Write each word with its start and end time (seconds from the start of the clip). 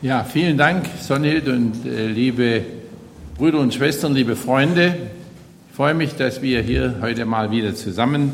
Ja, 0.00 0.22
vielen 0.22 0.56
Dank, 0.56 0.86
Sonhild 1.00 1.48
und 1.48 1.84
äh, 1.84 2.06
liebe 2.06 2.62
Brüder 3.36 3.58
und 3.58 3.74
Schwestern, 3.74 4.14
liebe 4.14 4.36
Freunde. 4.36 4.94
Ich 5.70 5.74
freue 5.74 5.92
mich, 5.94 6.14
dass 6.14 6.40
wir 6.40 6.62
hier 6.62 6.98
heute 7.00 7.24
mal 7.24 7.50
wieder 7.50 7.74
zusammen 7.74 8.32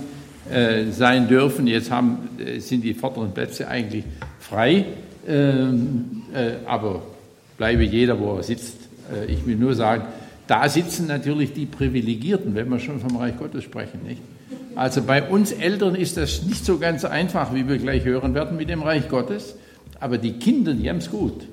äh, 0.52 0.90
sein 0.90 1.26
dürfen. 1.26 1.66
Jetzt 1.66 1.90
haben, 1.90 2.28
äh, 2.38 2.58
sind 2.58 2.82
die 2.82 2.92
vorderen 2.92 3.32
Plätze 3.32 3.66
eigentlich 3.66 4.04
frei, 4.40 4.84
ähm, 5.26 6.24
äh, 6.34 6.66
aber 6.66 7.00
bleibe 7.56 7.82
jeder, 7.82 8.20
wo 8.20 8.36
er 8.36 8.42
sitzt. 8.42 8.76
Äh, 9.10 9.32
ich 9.32 9.46
will 9.46 9.56
nur 9.56 9.74
sagen, 9.74 10.04
da 10.46 10.68
sitzen 10.68 11.06
natürlich 11.06 11.54
die 11.54 11.64
Privilegierten, 11.64 12.54
wenn 12.54 12.68
wir 12.68 12.78
schon 12.78 13.00
vom 13.00 13.16
Reich 13.16 13.38
Gottes 13.38 13.64
sprechen, 13.64 14.00
nicht? 14.06 14.20
Also 14.76 15.00
bei 15.00 15.22
uns 15.22 15.50
Eltern 15.50 15.94
ist 15.94 16.18
das 16.18 16.42
nicht 16.42 16.62
so 16.66 16.76
ganz 16.76 17.06
einfach, 17.06 17.54
wie 17.54 17.66
wir 17.66 17.78
gleich 17.78 18.04
hören 18.04 18.34
werden 18.34 18.58
mit 18.58 18.68
dem 18.68 18.82
Reich 18.82 19.08
Gottes. 19.08 19.54
Aber 19.98 20.18
die 20.18 20.34
Kinder, 20.34 20.74
die 20.74 20.90
haben 20.90 20.98
es 20.98 21.10
gut. 21.10 21.46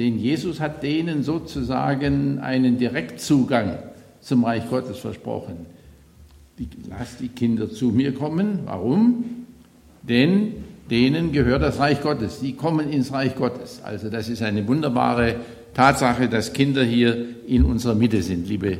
Denn 0.00 0.18
Jesus 0.18 0.60
hat 0.60 0.82
denen 0.82 1.22
sozusagen 1.22 2.38
einen 2.38 2.78
Direktzugang 2.78 3.80
zum 4.22 4.44
Reich 4.44 4.66
Gottes 4.70 4.96
versprochen. 4.96 5.66
Lass 6.88 7.18
die 7.18 7.28
Kinder 7.28 7.70
zu 7.70 7.88
mir 7.88 8.14
kommen. 8.14 8.60
Warum? 8.64 9.24
Denn 10.00 10.54
denen 10.88 11.32
gehört 11.32 11.62
das 11.62 11.78
Reich 11.78 12.00
Gottes. 12.00 12.40
Die 12.40 12.54
kommen 12.54 12.90
ins 12.90 13.12
Reich 13.12 13.36
Gottes. 13.36 13.82
Also 13.84 14.08
das 14.08 14.30
ist 14.30 14.42
eine 14.42 14.66
wunderbare 14.66 15.36
Tatsache, 15.74 16.30
dass 16.30 16.54
Kinder 16.54 16.82
hier 16.82 17.26
in 17.46 17.62
unserer 17.62 17.94
Mitte 17.94 18.22
sind. 18.22 18.48
Liebe 18.48 18.78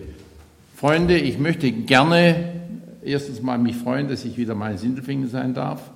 Freunde, 0.74 1.18
ich 1.18 1.38
möchte 1.38 1.70
gerne 1.70 2.50
erstens 3.04 3.42
mal 3.42 3.58
mich 3.58 3.76
freuen, 3.76 4.08
dass 4.08 4.24
ich 4.24 4.38
wieder 4.38 4.54
mal 4.54 4.72
in 4.72 4.78
Sindelfingen 4.78 5.28
sein 5.28 5.52
darf. 5.52 5.90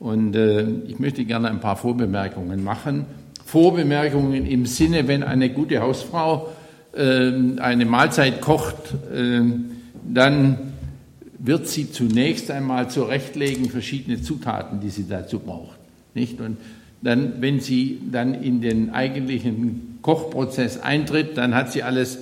Und 0.00 0.34
äh, 0.34 0.68
ich 0.88 0.98
möchte 0.98 1.24
gerne 1.24 1.50
ein 1.50 1.60
paar 1.60 1.76
Vorbemerkungen 1.76 2.64
machen. 2.64 3.06
Vorbemerkungen 3.46 4.44
im 4.44 4.66
Sinne, 4.66 5.06
wenn 5.06 5.22
eine 5.22 5.50
gute 5.50 5.80
Hausfrau 5.80 6.48
äh, 6.92 7.30
eine 7.58 7.86
Mahlzeit 7.86 8.40
kocht, 8.40 8.74
äh, 9.14 9.40
dann 10.04 10.58
wird 11.38 11.68
sie 11.68 11.92
zunächst 11.92 12.50
einmal 12.50 12.90
zurechtlegen 12.90 13.70
verschiedene 13.70 14.20
Zutaten, 14.20 14.80
die 14.80 14.90
sie 14.90 15.06
dazu 15.08 15.38
braucht. 15.38 15.78
Nicht? 16.14 16.40
Und 16.40 16.56
dann, 17.02 17.34
wenn 17.40 17.60
sie 17.60 18.00
dann 18.10 18.34
in 18.34 18.60
den 18.60 18.90
eigentlichen 18.90 19.98
Kochprozess 20.02 20.80
eintritt, 20.80 21.38
dann 21.38 21.54
hat 21.54 21.70
sie 21.70 21.84
alles 21.84 22.18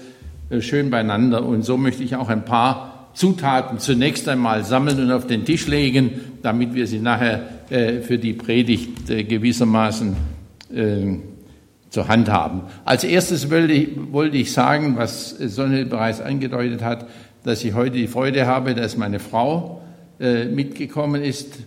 äh, 0.51 0.61
schön 0.61 0.91
beieinander. 0.91 1.43
Und 1.43 1.63
so 1.65 1.79
möchte 1.79 2.03
ich 2.03 2.17
auch 2.17 2.29
ein 2.29 2.45
paar 2.45 3.09
Zutaten 3.15 3.79
zunächst 3.79 4.29
einmal 4.29 4.63
sammeln 4.63 5.01
und 5.01 5.11
auf 5.11 5.27
den 5.27 5.47
Tisch 5.47 5.69
legen, 5.69 6.11
damit 6.43 6.75
wir 6.75 6.87
sie 6.87 6.99
nachher 6.99 7.49
äh, 7.71 8.03
für 8.03 8.19
die 8.19 8.35
Predigt 8.35 9.09
äh, 9.09 9.25
gewissermaßen 9.25 10.34
äh, 10.75 11.19
zur 11.91 12.09
Hand 12.09 12.29
haben. 12.29 12.63
Als 12.85 13.05
erstes 13.05 13.51
wollte 13.51 13.73
ich, 13.73 13.89
wollte 14.11 14.37
ich 14.37 14.53
sagen, 14.53 14.97
was 14.97 15.31
Sonne 15.31 15.87
bereits 15.87 16.21
angedeutet 16.21 16.83
hat, 16.83 17.07
dass 17.45 17.63
ich 17.65 17.75
heute 17.75 17.97
die 17.97 18.09
Freude 18.09 18.47
habe, 18.47 18.75
dass 18.75 18.97
meine 18.97 19.21
Frau 19.21 19.81
äh, 20.19 20.47
mitgekommen 20.47 21.23
ist. 21.23 21.59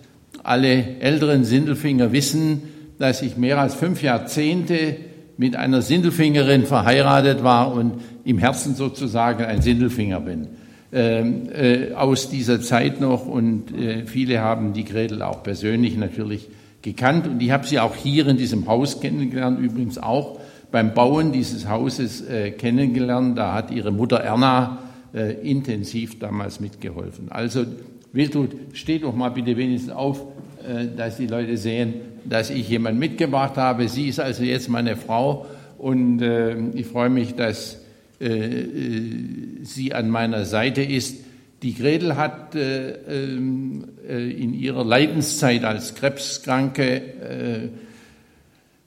Alle 0.43 0.99
älteren 0.99 1.43
Sindelfinger 1.43 2.11
wissen, 2.11 2.63
dass 2.99 3.21
ich 3.21 3.37
mehr 3.37 3.59
als 3.59 3.75
fünf 3.75 4.01
Jahrzehnte 4.01 4.97
mit 5.37 5.55
einer 5.55 5.81
Sindelfingerin 5.81 6.65
verheiratet 6.65 7.43
war 7.43 7.73
und 7.73 8.01
im 8.25 8.39
Herzen 8.39 8.75
sozusagen 8.75 9.45
ein 9.45 9.61
Sindelfinger 9.61 10.19
bin. 10.19 10.47
Ähm, 10.91 11.49
äh, 11.53 11.93
aus 11.93 12.29
dieser 12.29 12.61
Zeit 12.61 13.01
noch 13.01 13.27
und 13.27 13.77
äh, 13.77 14.05
viele 14.05 14.39
haben 14.39 14.73
die 14.73 14.85
Gretel 14.85 15.21
auch 15.21 15.43
persönlich 15.43 15.97
natürlich 15.97 16.47
gekannt 16.81 17.27
und 17.27 17.41
ich 17.41 17.51
habe 17.51 17.65
sie 17.65 17.79
auch 17.79 17.95
hier 17.95 18.27
in 18.27 18.37
diesem 18.37 18.67
Haus 18.67 18.99
kennengelernt, 18.99 19.59
übrigens 19.59 19.97
auch 19.97 20.39
beim 20.71 20.93
Bauen 20.93 21.31
dieses 21.31 21.67
Hauses 21.67 22.21
äh, 22.27 22.51
kennengelernt. 22.51 23.37
Da 23.37 23.53
hat 23.53 23.71
ihre 23.71 23.91
Mutter 23.91 24.17
Erna 24.17 24.79
äh, 25.13 25.33
intensiv 25.49 26.19
damals 26.19 26.59
mitgeholfen. 26.59 27.31
Also 27.31 27.65
Wiltrud, 28.13 28.51
steh 28.73 28.99
doch 28.99 29.15
mal 29.15 29.29
bitte 29.29 29.57
wenigstens 29.57 29.93
auf, 29.93 30.21
äh, 30.67 30.87
dass 30.95 31.17
die 31.17 31.27
Leute 31.27 31.57
sehen, 31.57 31.95
dass 32.25 32.49
ich 32.49 32.69
jemanden 32.69 32.99
mitgebracht 32.99 33.57
habe. 33.57 33.87
Sie 33.87 34.07
ist 34.07 34.19
also 34.19 34.43
jetzt 34.43 34.69
meine 34.69 34.97
Frau 34.97 35.45
und 35.77 36.21
äh, 36.21 36.57
ich 36.73 36.87
freue 36.87 37.09
mich, 37.09 37.35
dass 37.35 37.81
äh, 38.19 38.25
äh, 38.27 39.13
sie 39.61 39.93
an 39.93 40.09
meiner 40.09 40.45
Seite 40.45 40.81
ist. 40.81 41.17
Die 41.63 41.73
Gretel 41.73 42.17
hat 42.17 42.55
äh, 42.55 42.91
ähm, 42.91 43.89
in 44.07 44.53
ihrer 44.53 44.85
Leidenszeit 44.85 45.63
als 45.63 45.95
Krebskranke 45.95 47.71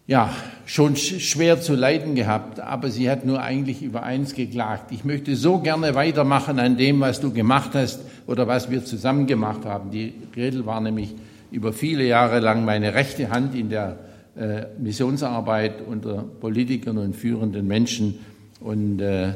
ja, 0.06 0.34
schon 0.66 0.97
schwer 0.97 1.60
zu 1.60 1.76
leiden 1.76 2.16
gehabt, 2.16 2.59
aber 2.59 2.91
sie 2.91 3.09
hat 3.09 3.25
nur 3.25 3.41
eigentlich 3.41 3.80
über 3.80 4.03
eins 4.03 4.34
geklagt. 4.34 4.91
Ich 4.91 5.04
möchte 5.04 5.36
so 5.36 5.59
gerne 5.59 5.94
weitermachen 5.94 6.59
an 6.59 6.76
dem, 6.76 6.98
was 6.98 7.20
du 7.20 7.32
gemacht 7.32 7.70
hast 7.75 8.00
oder 8.26 8.48
was 8.48 8.72
wir 8.72 8.84
zusammen 8.84 9.28
gemacht 9.28 9.64
haben. 9.64 9.92
Die 9.92 10.12
Gretel 10.34 10.66
war 10.66 10.80
nämlich 10.80 11.14
über 11.53 11.72
viele 11.72 12.04
Jahre 12.04 12.41
lang 12.41 12.64
meine 12.64 12.92
rechte 12.92 13.30
Hand 13.30 13.54
in 13.54 13.69
der 13.69 13.98
Missionsarbeit 14.78 15.82
unter 15.86 16.25
Politikern 16.41 16.98
und 16.98 17.14
führenden 17.14 17.69
Menschen 17.69 18.19
und 18.60 19.00
äh, 19.00 19.34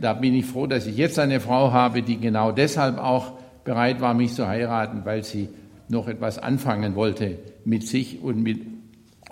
da 0.00 0.14
bin 0.14 0.34
ich 0.34 0.46
froh, 0.46 0.66
dass 0.66 0.86
ich 0.86 0.96
jetzt 0.96 1.18
eine 1.18 1.40
Frau 1.40 1.72
habe, 1.72 2.02
die 2.02 2.18
genau 2.18 2.52
deshalb 2.52 2.98
auch 2.98 3.32
bereit 3.64 4.00
war, 4.00 4.14
mich 4.14 4.34
zu 4.34 4.46
heiraten, 4.46 5.02
weil 5.04 5.24
sie 5.24 5.48
noch 5.88 6.08
etwas 6.08 6.38
anfangen 6.38 6.94
wollte 6.94 7.38
mit 7.64 7.86
sich 7.86 8.22
und 8.22 8.42
mit, 8.42 8.60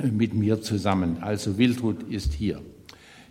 mit 0.03 0.35
mir 0.35 0.61
zusammen. 0.63 1.19
Also 1.21 1.59
Wildrut 1.59 2.03
ist 2.11 2.33
hier. 2.33 2.61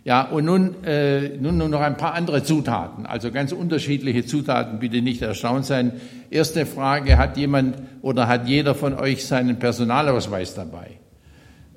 Ja, 0.04 0.22
und 0.22 0.44
nun, 0.44 0.84
äh, 0.84 1.36
nun 1.36 1.58
noch 1.58 1.80
ein 1.80 1.96
paar 1.96 2.14
andere 2.14 2.44
Zutaten, 2.44 3.06
also 3.06 3.32
ganz 3.32 3.50
unterschiedliche 3.50 4.24
Zutaten, 4.24 4.78
bitte 4.78 5.02
nicht 5.02 5.20
erstaunt 5.20 5.66
sein. 5.66 5.94
Erste 6.30 6.64
Frage, 6.64 7.18
hat 7.18 7.36
jemand 7.36 7.76
oder 8.02 8.28
hat 8.28 8.46
jeder 8.46 8.76
von 8.76 8.94
euch 8.94 9.26
seinen 9.26 9.58
Personalausweis 9.58 10.54
dabei? 10.54 11.00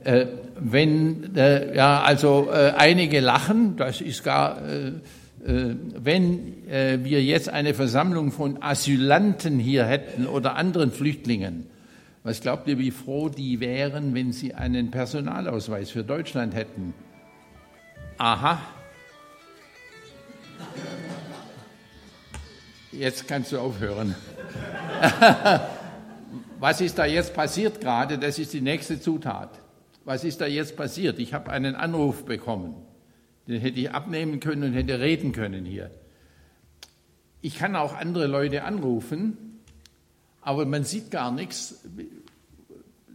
Äh, 0.03 0.27
wenn, 0.59 1.35
äh, 1.35 1.75
ja, 1.75 2.03
also 2.03 2.49
äh, 2.51 2.73
einige 2.77 3.19
lachen, 3.19 3.75
das 3.77 3.99
ist 3.99 4.23
gar, 4.23 4.61
äh, 4.63 4.87
äh, 4.87 4.91
wenn 5.45 6.67
äh, 6.67 6.99
wir 7.03 7.23
jetzt 7.23 7.49
eine 7.49 7.73
Versammlung 7.73 8.31
von 8.31 8.61
Asylanten 8.61 9.59
hier 9.59 9.85
hätten 9.85 10.27
oder 10.27 10.55
anderen 10.55 10.91
Flüchtlingen, 10.91 11.67
was 12.23 12.41
glaubt 12.41 12.67
ihr, 12.67 12.77
wie 12.77 12.91
froh 12.91 13.29
die 13.29 13.59
wären, 13.59 14.13
wenn 14.13 14.33
sie 14.33 14.53
einen 14.53 14.91
Personalausweis 14.91 15.91
für 15.91 16.03
Deutschland 16.03 16.53
hätten? 16.53 16.93
Aha. 18.17 18.59
Jetzt 22.91 23.27
kannst 23.27 23.51
du 23.51 23.59
aufhören. 23.59 24.15
Was 26.59 26.81
ist 26.81 26.97
da 26.97 27.05
jetzt 27.05 27.33
passiert 27.33 27.79
gerade? 27.79 28.17
Das 28.17 28.37
ist 28.37 28.51
die 28.51 28.59
nächste 28.59 28.99
Zutat 28.99 29.51
was 30.09 30.23
ist 30.23 30.41
da 30.41 30.47
jetzt 30.47 30.75
passiert? 30.75 31.19
Ich 31.19 31.35
habe 31.35 31.51
einen 31.51 31.75
Anruf 31.75 32.25
bekommen. 32.25 32.73
Den 33.49 33.61
hätte 33.61 33.79
ich 33.79 33.91
abnehmen 33.91 34.39
können 34.39 34.61
und 34.61 34.73
hätte 34.73 34.99
reden 34.99 35.31
können 35.31 35.65
hier. 35.65 35.89
Ich 37.41 37.57
kann 37.57 37.75
auch 37.75 37.95
andere 37.95 38.27
Leute 38.27 38.63
anrufen, 38.63 39.59
aber 40.41 40.67
man 40.67 40.83
sieht 40.83 41.09
gar 41.09 41.31
nichts. 41.31 41.83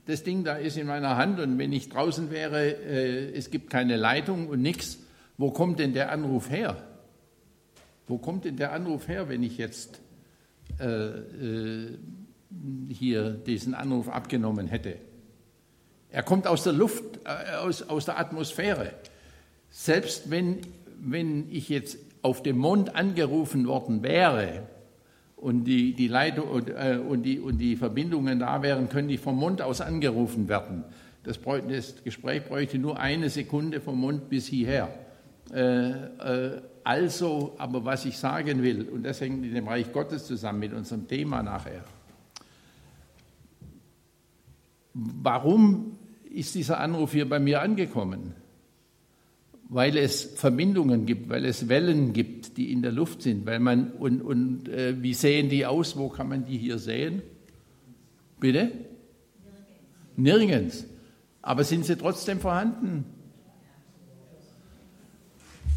Das 0.07 0.25
Ding 0.25 0.43
da 0.43 0.57
ist 0.57 0.77
in 0.77 0.89
meiner 0.89 1.17
Hand 1.17 1.39
und 1.39 1.57
wenn 1.59 1.73
ich 1.73 1.89
draußen 1.89 2.33
wäre, 2.33 2.67
äh, 2.67 3.33
es 3.33 3.51
gibt 3.53 3.71
keine 3.71 3.97
Leitung 3.97 4.49
und 4.49 4.61
nichts. 4.61 4.99
Wo 5.39 5.53
kommt 5.53 5.79
denn 5.79 5.93
der 5.93 6.11
Anruf 6.11 6.51
her? 6.51 6.83
Wo 8.09 8.19
kommt 8.19 8.45
denn 8.45 8.57
der 8.57 8.73
Anruf 8.73 9.07
her, 9.07 9.29
wenn 9.29 9.45
ich 9.45 9.57
jetzt 9.57 10.01
äh, 10.81 10.85
äh, 10.85 11.99
hier 12.89 13.31
diesen 13.31 13.73
Anruf 13.73 14.09
abgenommen 14.09 14.67
hätte? 14.67 14.97
Er 16.11 16.25
kommt 16.25 16.49
aus 16.49 16.65
der 16.65 16.73
Luft, 16.73 17.21
äh, 17.25 17.55
aus, 17.57 17.83
aus 17.83 18.05
der 18.05 18.19
Atmosphäre. 18.19 18.95
Selbst 19.77 20.31
wenn, 20.31 20.59
wenn 21.01 21.51
ich 21.51 21.69
jetzt 21.69 21.99
auf 22.23 22.45
dem 22.45 22.59
Mond 22.59 22.95
angerufen 22.95 23.67
worden 23.67 24.05
wäre 24.05 24.63
und 25.35 25.65
die, 25.65 25.95
die 25.95 26.07
Leitung 26.07 26.49
und, 26.49 26.69
äh, 26.71 27.01
und, 27.05 27.25
die, 27.25 27.41
und 27.41 27.59
die 27.59 27.75
Verbindungen 27.75 28.39
da 28.39 28.63
wären, 28.63 28.89
könnte 28.89 29.13
ich 29.13 29.21
vom 29.21 29.37
Mond 29.37 29.61
aus 29.61 29.81
angerufen 29.81 30.49
werden. 30.49 30.85
Das, 31.25 31.41
das 31.69 32.05
Gespräch 32.05 32.45
bräuchte 32.45 32.79
nur 32.79 33.01
eine 33.01 33.29
Sekunde 33.31 33.81
vom 33.81 33.99
Mond 33.99 34.29
bis 34.31 34.47
hierher. 34.47 34.95
Äh, 35.53 35.91
äh, 35.91 36.63
also, 36.85 37.57
aber 37.59 37.85
was 37.85 38.05
ich 38.05 38.17
sagen 38.17 38.63
will, 38.63 38.89
und 38.89 39.03
das 39.03 39.21
hängt 39.21 39.41
mit 39.41 39.57
dem 39.57 39.67
Reich 39.67 39.93
Gottes 39.93 40.25
zusammen, 40.25 40.61
mit 40.61 40.73
unserem 40.73 41.09
Thema 41.09 41.43
nachher. 41.43 41.85
Warum 44.95 45.99
ist 46.33 46.55
dieser 46.55 46.79
Anruf 46.79 47.11
hier 47.11 47.29
bei 47.29 47.41
mir 47.41 47.61
angekommen? 47.61 48.44
Weil 49.69 49.97
es 49.97 50.25
Verbindungen 50.25 51.07
gibt, 51.07 51.29
weil 51.29 51.45
es 51.45 51.69
Wellen 51.69 52.13
gibt, 52.13 52.57
die 52.57 52.71
in 52.71 52.83
der 52.83 52.93
Luft 52.93 53.23
sind, 53.23 53.47
weil 53.47 53.61
man 53.61 53.93
und, 53.93 54.21
und 54.21 54.69
äh, 54.69 55.03
wie 55.03 55.15
sehen 55.15 55.49
die 55.49 55.65
aus? 55.67 55.97
Wo 55.97 56.09
kann 56.09 56.29
man 56.29 56.45
die 56.45 56.59
hier 56.59 56.79
sehen? 56.79 57.23
Bitte? 58.39 58.73
Nirgends. 60.17 60.85
Aber 61.43 61.65
sind 61.65 61.87
sie 61.87 61.97
trotzdem 61.97 62.41
vorhanden? 62.41 63.05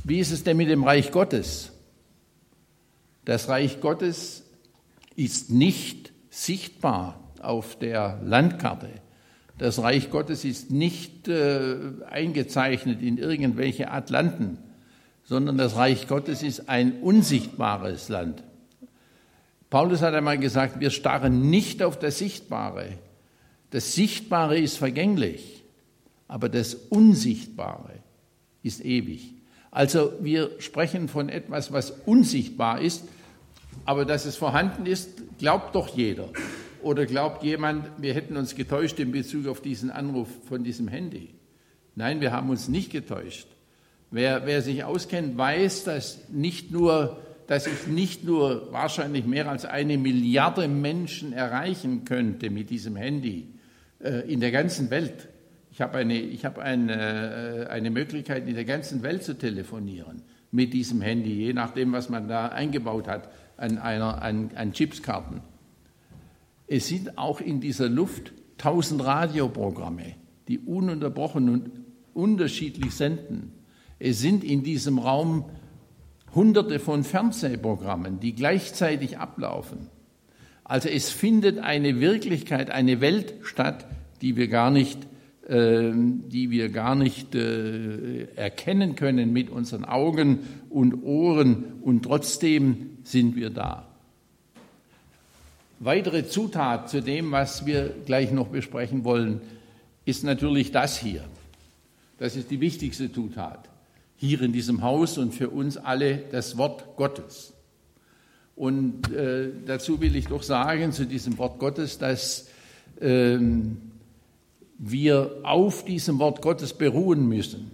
Wie 0.04 0.20
ist 0.20 0.32
es 0.32 0.44
denn 0.44 0.58
mit 0.58 0.70
dem 0.70 0.84
Reich 0.84 1.12
Gottes? 1.12 1.74
Das 3.26 3.50
Reich 3.50 3.82
Gottes 3.82 4.46
ist 5.18 5.52
nicht 5.52 6.14
sichtbar 6.30 7.20
auf 7.42 7.78
der 7.78 8.22
Landkarte. 8.24 8.90
Das 9.58 9.82
Reich 9.82 10.12
Gottes 10.12 10.46
ist 10.46 10.70
nicht 10.70 11.28
äh, 11.28 11.78
eingezeichnet 12.10 13.02
in 13.02 13.18
irgendwelche 13.18 13.92
Atlanten, 13.92 14.60
sondern 15.24 15.58
das 15.58 15.76
Reich 15.76 16.08
Gottes 16.08 16.44
ist 16.44 16.70
ein 16.70 17.02
unsichtbares 17.02 18.10
Land. 18.10 18.44
Paulus 19.70 20.02
hat 20.02 20.14
einmal 20.14 20.38
gesagt, 20.38 20.80
wir 20.80 20.92
starren 20.92 21.50
nicht 21.50 21.84
auf 21.84 21.98
das 21.98 22.20
Sichtbare. 22.20 22.90
Das 23.72 23.96
Sichtbare 23.96 24.58
ist 24.58 24.78
vergänglich, 24.78 25.64
aber 26.28 26.50
das 26.50 26.74
Unsichtbare 26.76 27.94
ist 28.64 28.86
ewig. 28.86 29.34
Also 29.72 30.14
wir 30.22 30.52
sprechen 30.60 31.10
von 31.10 31.30
etwas, 31.30 31.74
was 31.74 31.92
unsichtbar 32.06 32.80
ist, 32.80 33.04
aber 33.86 34.06
dass 34.06 34.26
es 34.26 34.38
vorhanden 34.38 34.86
ist, 34.86 35.10
glaubt 35.40 35.76
doch 35.76 35.96
jeder. 35.96 36.30
Oder 36.82 37.06
glaubt 37.06 37.44
jemand, 37.44 37.86
wir 37.98 38.14
hätten 38.14 38.38
uns 38.38 38.56
getäuscht 38.56 39.00
in 39.00 39.12
Bezug 39.12 39.48
auf 39.48 39.62
diesen 39.62 39.90
Anruf 39.90 40.28
von 40.48 40.64
diesem 40.64 40.88
Handy? 40.88 41.30
Nein, 41.96 42.22
wir 42.22 42.32
haben 42.32 42.50
uns 42.50 42.68
nicht 42.68 42.92
getäuscht. 42.92 43.48
Wer, 44.12 44.46
wer 44.46 44.62
sich 44.62 44.84
auskennt, 44.84 45.38
weiß, 45.38 45.84
dass 45.84 46.30
nicht 46.30 46.72
nur 46.72 47.18
dass 47.48 47.66
ich 47.66 47.88
nicht 47.88 48.26
nur 48.26 48.72
wahrscheinlich 48.74 49.26
mehr 49.26 49.50
als 49.50 49.66
eine 49.66 49.98
Milliarde 49.98 50.68
Menschen 50.68 51.32
erreichen 51.32 52.04
könnte 52.04 52.50
mit 52.50 52.70
diesem 52.70 52.98
Handy 52.98 53.48
äh, 54.00 54.32
in 54.32 54.42
der 54.42 54.52
ganzen 54.52 54.90
Welt. 54.90 55.30
Ich 55.72 55.82
habe 55.82 55.98
eine, 55.98 56.16
habe 56.44 56.62
eine, 56.62 57.66
äh, 57.66 57.68
eine 57.68 57.90
Möglichkeit, 57.90 58.48
in 58.48 58.56
der 58.56 58.66
ganzen 58.66 59.02
Welt 59.02 59.24
zu 59.24 59.34
telefonieren 59.34 60.24
mit 60.52 60.74
diesem 60.74 61.02
Handy, 61.02 61.34
je 61.34 61.54
nachdem, 61.54 61.94
was 61.94 62.10
man 62.10 62.28
da 62.28 62.50
eingebaut 62.50 63.08
hat 63.08 63.30
an, 63.56 63.78
einer, 63.78 64.22
an, 64.22 64.52
an 64.56 64.74
Chipskarten. 64.74 65.42
Es 66.68 66.88
sind 66.88 67.18
auch 67.18 67.40
in 67.40 67.62
dieser 67.62 67.88
Luft 67.88 68.34
tausend 68.58 69.04
Radioprogramme, 69.04 70.16
die 70.48 70.60
ununterbrochen 70.60 71.50
und 71.50 71.72
unterschiedlich 72.14 72.94
senden. 72.94 73.54
Es 74.00 74.20
sind 74.20 74.44
in 74.44 74.64
diesem 74.64 75.00
Raum 75.00 75.46
hunderte 76.36 76.80
von 76.80 77.04
Fernsehprogrammen, 77.04 78.20
die 78.20 78.34
gleichzeitig 78.34 79.18
ablaufen. 79.18 79.88
Also 80.64 80.90
es 80.90 81.10
findet 81.10 81.60
eine 81.60 82.02
Wirklichkeit, 82.02 82.70
eine 82.70 83.00
Welt 83.00 83.36
statt, 83.44 83.88
die 84.22 84.36
wir 84.36 84.50
gar 84.50 84.70
nicht, 84.70 85.08
äh, 85.48 85.92
die 85.94 86.52
wir 86.52 86.70
gar 86.70 86.96
nicht 86.96 87.34
äh, 87.34 88.26
erkennen 88.36 88.96
können 88.96 89.32
mit 89.32 89.50
unseren 89.50 89.86
Augen 89.86 90.40
und 90.70 91.04
Ohren 91.04 91.64
und 91.82 92.04
trotzdem 92.04 92.98
sind 93.04 93.38
wir 93.38 93.50
da. 93.50 93.87
Weitere 95.80 96.28
Zutat 96.28 96.90
zu 96.90 97.02
dem, 97.02 97.32
was 97.32 97.66
wir 97.66 97.94
gleich 98.06 98.32
noch 98.32 98.48
besprechen 98.48 99.04
wollen, 99.04 99.42
ist 100.06 100.24
natürlich 100.24 100.72
das 100.72 100.98
hier. 100.98 101.24
Das 102.18 102.36
ist 102.36 102.50
die 102.50 102.60
wichtigste 102.62 103.12
Zutat 103.12 103.70
hier 104.16 104.42
in 104.42 104.52
diesem 104.52 104.82
Haus 104.82 105.20
und 105.20 105.34
für 105.34 105.50
uns 105.50 105.78
alle 105.78 106.18
das 106.32 106.58
Wort 106.58 106.96
Gottes. 106.98 107.54
Und 108.56 109.12
äh, 109.14 109.50
dazu 109.68 110.02
will 110.02 110.16
ich 110.16 110.26
doch 110.26 110.42
sagen, 110.42 110.92
zu 110.92 111.06
diesem 111.06 111.38
Wort 111.38 111.60
Gottes, 111.60 112.00
dass 112.00 112.50
ähm, 113.00 113.78
wir 114.80 115.42
auf 115.44 115.86
diesem 115.86 116.18
Wort 116.18 116.42
Gottes 116.42 116.74
beruhen 116.74 117.30
müssen. 117.30 117.72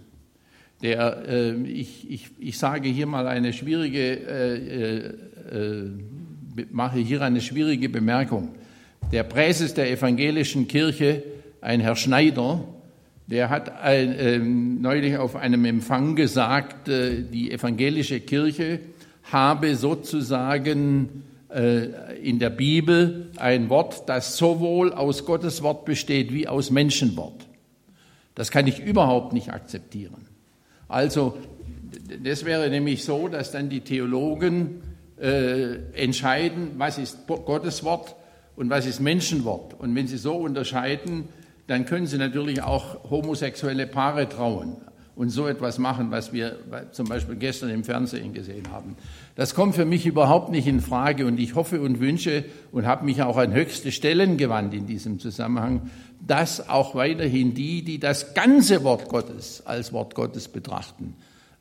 Der, 0.82 1.26
äh, 1.26 1.54
ich, 1.62 2.10
ich, 2.10 2.30
ich 2.38 2.58
sage 2.58 2.90
hier 2.90 3.06
mal 3.06 3.26
eine 3.26 3.54
schwierige, 3.54 3.98
äh, 3.98 4.56
äh, 4.56 5.06
äh 5.56 5.90
mache 6.70 6.98
hier 6.98 7.22
eine 7.22 7.40
schwierige 7.40 7.88
Bemerkung. 7.88 8.50
Der 9.12 9.22
Präses 9.22 9.74
der 9.74 9.90
evangelischen 9.90 10.68
Kirche, 10.68 11.22
ein 11.60 11.80
Herr 11.80 11.96
Schneider, 11.96 12.64
der 13.26 13.48
hat 13.48 13.80
ein, 13.80 14.12
äh, 14.12 14.38
neulich 14.38 15.16
auf 15.16 15.36
einem 15.36 15.64
Empfang 15.64 16.14
gesagt, 16.14 16.88
äh, 16.88 17.22
die 17.22 17.50
evangelische 17.50 18.20
Kirche 18.20 18.80
habe 19.24 19.76
sozusagen 19.76 21.24
äh, 21.48 22.18
in 22.22 22.38
der 22.38 22.50
Bibel 22.50 23.30
ein 23.36 23.70
Wort, 23.70 24.08
das 24.08 24.36
sowohl 24.36 24.92
aus 24.92 25.24
Gottes 25.24 25.62
Wort 25.62 25.84
besteht 25.86 26.32
wie 26.32 26.46
aus 26.46 26.70
Menschenwort. 26.70 27.46
Das 28.34 28.50
kann 28.50 28.66
ich 28.66 28.80
überhaupt 28.80 29.32
nicht 29.32 29.50
akzeptieren. 29.50 30.26
Also, 30.88 31.38
das 32.22 32.44
wäre 32.44 32.68
nämlich 32.68 33.04
so, 33.04 33.28
dass 33.28 33.52
dann 33.52 33.70
die 33.70 33.80
Theologen 33.80 34.82
äh, 35.20 35.76
entscheiden, 35.94 36.72
was 36.78 36.98
ist 36.98 37.26
Gottes 37.26 37.84
Wort 37.84 38.16
und 38.56 38.70
was 38.70 38.86
ist 38.86 39.00
Menschenwort. 39.00 39.74
Und 39.78 39.94
wenn 39.94 40.06
sie 40.06 40.18
so 40.18 40.34
unterscheiden, 40.34 41.28
dann 41.66 41.86
können 41.86 42.06
Sie 42.06 42.18
natürlich 42.18 42.62
auch 42.62 43.10
homosexuelle 43.10 43.86
Paare 43.86 44.28
trauen 44.28 44.76
und 45.16 45.30
so 45.30 45.46
etwas 45.46 45.78
machen, 45.78 46.10
was 46.10 46.32
wir 46.32 46.58
zum 46.90 47.06
Beispiel 47.06 47.36
gestern 47.36 47.70
im 47.70 47.84
Fernsehen 47.84 48.32
gesehen 48.32 48.70
haben. 48.70 48.96
Das 49.36 49.54
kommt 49.54 49.74
für 49.74 49.84
mich 49.84 50.06
überhaupt 50.06 50.50
nicht 50.50 50.66
in 50.66 50.80
Frage 50.80 51.26
und 51.26 51.38
ich 51.38 51.54
hoffe 51.54 51.80
und 51.80 52.00
wünsche 52.00 52.44
und 52.72 52.86
habe 52.86 53.04
mich 53.04 53.22
auch 53.22 53.36
an 53.36 53.52
höchste 53.52 53.92
Stellen 53.92 54.36
gewandt 54.36 54.74
in 54.74 54.86
diesem 54.86 55.20
Zusammenhang, 55.20 55.90
dass 56.26 56.68
auch 56.68 56.94
weiterhin 56.94 57.54
die, 57.54 57.82
die 57.82 57.98
das 57.98 58.34
ganze 58.34 58.82
Wort 58.82 59.08
Gottes 59.08 59.62
als 59.64 59.92
Wort 59.92 60.14
Gottes 60.14 60.48
betrachten, 60.48 61.14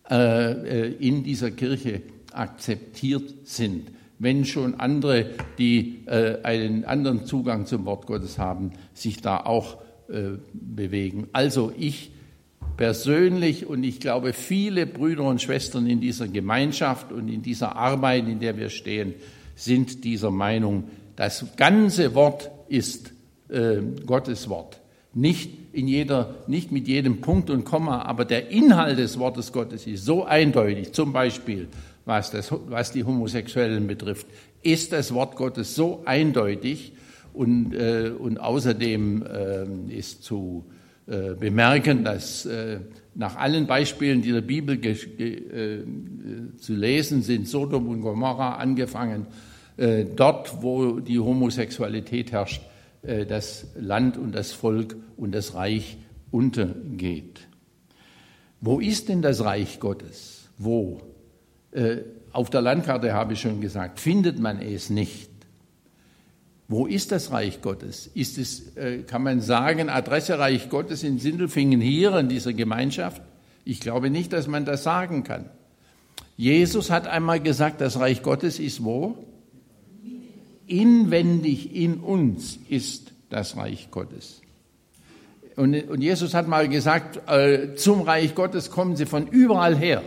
äh, 0.09 0.85
äh, 0.85 0.93
in 0.93 1.23
dieser 1.23 1.51
Kirche 1.51 2.01
akzeptiert 2.35 3.47
sind. 3.47 3.91
Wenn 4.19 4.45
schon 4.45 4.75
andere, 4.79 5.31
die 5.57 6.03
äh, 6.05 6.41
einen 6.43 6.85
anderen 6.85 7.25
Zugang 7.25 7.65
zum 7.65 7.85
Wort 7.85 8.05
Gottes 8.05 8.37
haben, 8.37 8.71
sich 8.93 9.21
da 9.21 9.37
auch 9.37 9.77
äh, 10.07 10.37
bewegen. 10.53 11.27
Also 11.33 11.73
ich 11.77 12.11
persönlich 12.77 13.65
und 13.65 13.83
ich 13.83 13.99
glaube 13.99 14.33
viele 14.33 14.85
Brüder 14.85 15.23
und 15.23 15.41
Schwestern 15.41 15.87
in 15.87 16.01
dieser 16.01 16.27
Gemeinschaft 16.27 17.11
und 17.11 17.27
in 17.27 17.41
dieser 17.41 17.75
Arbeit, 17.75 18.27
in 18.27 18.39
der 18.39 18.57
wir 18.57 18.69
stehen, 18.69 19.13
sind 19.55 20.03
dieser 20.03 20.31
Meinung, 20.31 20.85
das 21.15 21.45
ganze 21.57 22.15
Wort 22.15 22.49
ist 22.67 23.11
äh, 23.49 23.77
Gottes 24.05 24.49
Wort. 24.49 24.79
Nicht, 25.13 25.51
in 25.73 25.87
jeder, 25.87 26.35
nicht 26.47 26.71
mit 26.71 26.87
jedem 26.87 27.21
Punkt 27.21 27.51
und 27.51 27.65
Komma, 27.65 28.01
aber 28.01 28.25
der 28.25 28.49
Inhalt 28.49 28.97
des 28.97 29.19
Wortes 29.19 29.51
Gottes 29.51 29.85
ist 29.85 30.05
so 30.05 30.25
eindeutig. 30.25 30.91
Zum 30.93 31.13
Beispiel, 31.13 31.67
was, 32.05 32.31
das, 32.31 32.51
was 32.67 32.91
die 32.91 33.03
Homosexuellen 33.03 33.87
betrifft, 33.87 34.27
ist 34.61 34.91
das 34.91 35.13
Wort 35.13 35.35
Gottes 35.35 35.75
so 35.75 36.03
eindeutig, 36.05 36.93
und, 37.33 37.73
äh, 37.73 38.11
und 38.17 38.39
außerdem 38.39 39.25
äh, 39.25 39.97
ist 39.97 40.23
zu 40.23 40.65
äh, 41.07 41.33
bemerken, 41.33 42.03
dass 42.03 42.45
äh, 42.45 42.79
nach 43.15 43.35
allen 43.35 43.67
Beispielen, 43.67 44.21
die 44.21 44.29
in 44.29 44.35
der 44.35 44.41
Bibel 44.41 44.79
äh, 44.85 45.83
zu 46.57 46.73
lesen 46.73 47.23
sind, 47.23 47.47
Sodom 47.47 47.89
und 47.89 48.01
Gomorra 48.01 48.55
angefangen, 48.55 49.27
äh, 49.77 50.05
dort, 50.05 50.61
wo 50.61 50.99
die 50.99 51.19
Homosexualität 51.19 52.31
herrscht, 52.31 52.61
das 53.27 53.67
Land 53.77 54.17
und 54.17 54.33
das 54.33 54.53
Volk 54.53 54.95
und 55.17 55.35
das 55.35 55.55
Reich 55.55 55.97
untergeht. 56.31 57.49
Wo 58.61 58.79
ist 58.79 59.09
denn 59.09 59.21
das 59.21 59.43
Reich 59.43 59.81
Gottes? 59.81 60.47
Wo? 60.57 61.01
Auf 62.31 62.49
der 62.49 62.61
Landkarte 62.61 63.13
habe 63.13 63.33
ich 63.33 63.41
schon 63.41 63.61
gesagt, 63.61 63.99
findet 63.99 64.39
man 64.39 64.59
es 64.59 64.89
nicht. 64.89 65.29
Wo 66.67 66.87
ist 66.87 67.11
das 67.11 67.31
Reich 67.31 67.61
Gottes? 67.61 68.09
Ist 68.13 68.37
es, 68.37 68.75
äh, 68.77 69.03
kann 69.03 69.21
man 69.21 69.41
sagen, 69.41 69.89
Adresse 69.89 70.39
Reich 70.39 70.69
Gottes 70.69 71.03
in 71.03 71.19
Sindelfingen 71.19 71.81
hier 71.81 72.17
in 72.17 72.29
dieser 72.29 72.53
Gemeinschaft? 72.53 73.21
Ich 73.65 73.79
glaube 73.79 74.09
nicht, 74.09 74.33
dass 74.33 74.47
man 74.47 74.65
das 74.65 74.83
sagen 74.83 75.23
kann. 75.23 75.49
Jesus 76.35 76.89
hat 76.89 77.05
einmal 77.05 77.39
gesagt, 77.39 77.81
das 77.81 77.99
Reich 77.99 78.23
Gottes 78.23 78.59
ist 78.59 78.83
wo? 78.83 79.17
Inwendig 80.65 81.75
in 81.75 81.99
uns 81.99 82.57
ist 82.69 83.11
das 83.29 83.55
Reich 83.55 83.89
Gottes. 83.91 84.41
Und, 85.55 85.75
und 85.89 86.01
Jesus 86.01 86.33
hat 86.33 86.47
mal 86.47 86.67
gesagt, 86.67 87.29
äh, 87.29 87.75
zum 87.75 88.01
Reich 88.01 88.33
Gottes 88.33 88.71
kommen 88.71 88.95
sie 88.95 89.05
von 89.05 89.27
überall 89.27 89.75
her. 89.75 90.01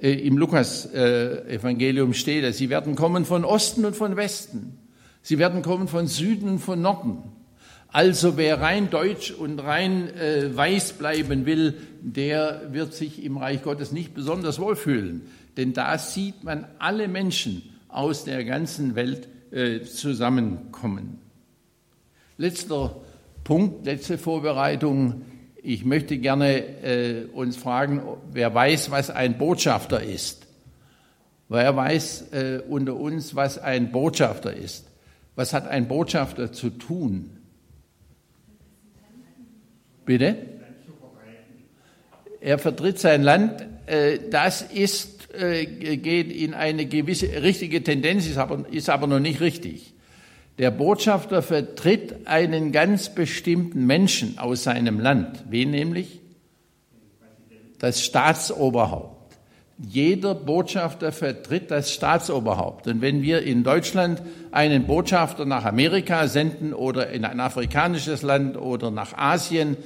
Äh, 0.00 0.12
Im 0.12 0.38
Lukas-Evangelium 0.38 2.14
steht 2.14 2.44
es, 2.44 2.58
sie 2.58 2.70
werden 2.70 2.94
kommen 2.94 3.24
von 3.24 3.44
Osten 3.44 3.84
und 3.84 3.96
von 3.96 4.16
Westen. 4.16 4.78
Sie 5.22 5.38
werden 5.38 5.62
kommen 5.62 5.88
von 5.88 6.06
Süden 6.06 6.48
und 6.48 6.58
von 6.60 6.80
Norden. 6.80 7.22
Also 7.90 8.36
wer 8.36 8.60
rein 8.60 8.90
deutsch 8.90 9.30
und 9.30 9.58
rein 9.60 10.14
äh, 10.14 10.54
weiß 10.54 10.94
bleiben 10.94 11.46
will, 11.46 11.74
der 12.00 12.72
wird 12.72 12.92
sich 12.92 13.24
im 13.24 13.38
Reich 13.38 13.62
Gottes 13.62 13.92
nicht 13.92 14.14
besonders 14.14 14.58
wohlfühlen. 14.58 15.22
Denn 15.56 15.72
da 15.72 15.96
sieht 15.98 16.44
man 16.44 16.66
alle 16.78 17.08
Menschen 17.08 17.62
aus 17.88 18.24
der 18.24 18.44
ganzen 18.44 18.94
Welt 18.94 19.28
äh, 19.50 19.80
zusammenkommen. 19.80 21.18
Letzter 22.36 23.00
Punkt, 23.42 23.86
letzte 23.86 24.18
Vorbereitung. 24.18 25.22
Ich 25.62 25.84
möchte 25.84 26.18
gerne 26.18 26.60
äh, 26.82 27.24
uns 27.32 27.56
fragen, 27.56 28.02
wer 28.32 28.54
weiß, 28.54 28.90
was 28.90 29.10
ein 29.10 29.38
Botschafter 29.38 30.02
ist. 30.02 30.46
Wer 31.48 31.74
weiß 31.74 32.32
äh, 32.32 32.62
unter 32.68 32.94
uns, 32.94 33.34
was 33.34 33.58
ein 33.58 33.90
Botschafter 33.90 34.54
ist. 34.54 34.86
Was 35.34 35.52
hat 35.52 35.66
ein 35.66 35.88
Botschafter 35.88 36.52
zu 36.52 36.70
tun? 36.70 37.38
Bitte? 40.04 40.36
Er 42.40 42.58
vertritt 42.58 42.98
sein 42.98 43.22
Land. 43.22 43.66
Äh, 43.86 44.18
das 44.30 44.62
ist, 44.62 45.34
äh, 45.34 45.66
geht 45.66 46.30
in 46.30 46.54
eine 46.54 46.86
gewisse 46.86 47.42
richtige 47.42 47.82
Tendenz, 47.82 48.26
ist 48.26 48.38
aber, 48.38 48.64
ist 48.70 48.90
aber 48.90 49.06
noch 49.06 49.20
nicht 49.20 49.40
richtig. 49.40 49.94
Der 50.58 50.72
Botschafter 50.72 51.40
vertritt 51.40 52.26
einen 52.26 52.72
ganz 52.72 53.10
bestimmten 53.10 53.86
Menschen 53.86 54.38
aus 54.38 54.64
seinem 54.64 54.98
Land. 54.98 55.44
Wen 55.48 55.70
nämlich? 55.70 56.20
Das 57.78 58.02
Staatsoberhaupt. 58.02 59.36
Jeder 59.78 60.34
Botschafter 60.34 61.12
vertritt 61.12 61.70
das 61.70 61.92
Staatsoberhaupt. 61.92 62.88
Und 62.88 63.00
wenn 63.00 63.22
wir 63.22 63.42
in 63.42 63.62
Deutschland 63.62 64.20
einen 64.50 64.88
Botschafter 64.88 65.44
nach 65.44 65.64
Amerika 65.64 66.26
senden 66.26 66.74
oder 66.74 67.10
in 67.10 67.24
ein 67.24 67.38
afrikanisches 67.38 68.22
Land 68.22 68.56
oder 68.56 68.90
nach 68.90 69.16
Asien, 69.16 69.76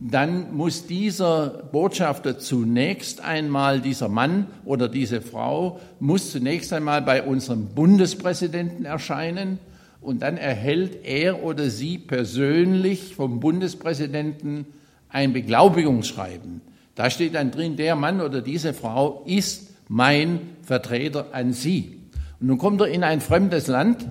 dann 0.00 0.56
muss 0.56 0.86
dieser 0.86 1.68
Botschafter 1.70 2.38
zunächst 2.38 3.20
einmal, 3.20 3.82
dieser 3.82 4.08
Mann 4.08 4.46
oder 4.64 4.88
diese 4.88 5.20
Frau, 5.20 5.78
muss 6.00 6.32
zunächst 6.32 6.72
einmal 6.72 7.02
bei 7.02 7.22
unserem 7.22 7.66
Bundespräsidenten 7.66 8.86
erscheinen 8.86 9.58
und 10.02 10.22
dann 10.22 10.36
erhält 10.36 11.04
er 11.04 11.42
oder 11.44 11.70
sie 11.70 11.98
persönlich 11.98 13.14
vom 13.14 13.40
Bundespräsidenten 13.40 14.66
ein 15.08 15.32
Beglaubigungsschreiben. 15.32 16.60
Da 16.94 17.08
steht 17.08 17.34
dann 17.34 17.50
drin, 17.50 17.76
der 17.76 17.96
Mann 17.96 18.20
oder 18.20 18.42
diese 18.42 18.74
Frau 18.74 19.22
ist 19.26 19.70
mein 19.88 20.40
Vertreter 20.62 21.28
an 21.32 21.52
Sie. 21.52 22.00
Und 22.40 22.48
nun 22.48 22.58
kommt 22.58 22.80
er 22.80 22.88
in 22.88 23.04
ein 23.04 23.20
fremdes 23.20 23.66
Land 23.66 24.06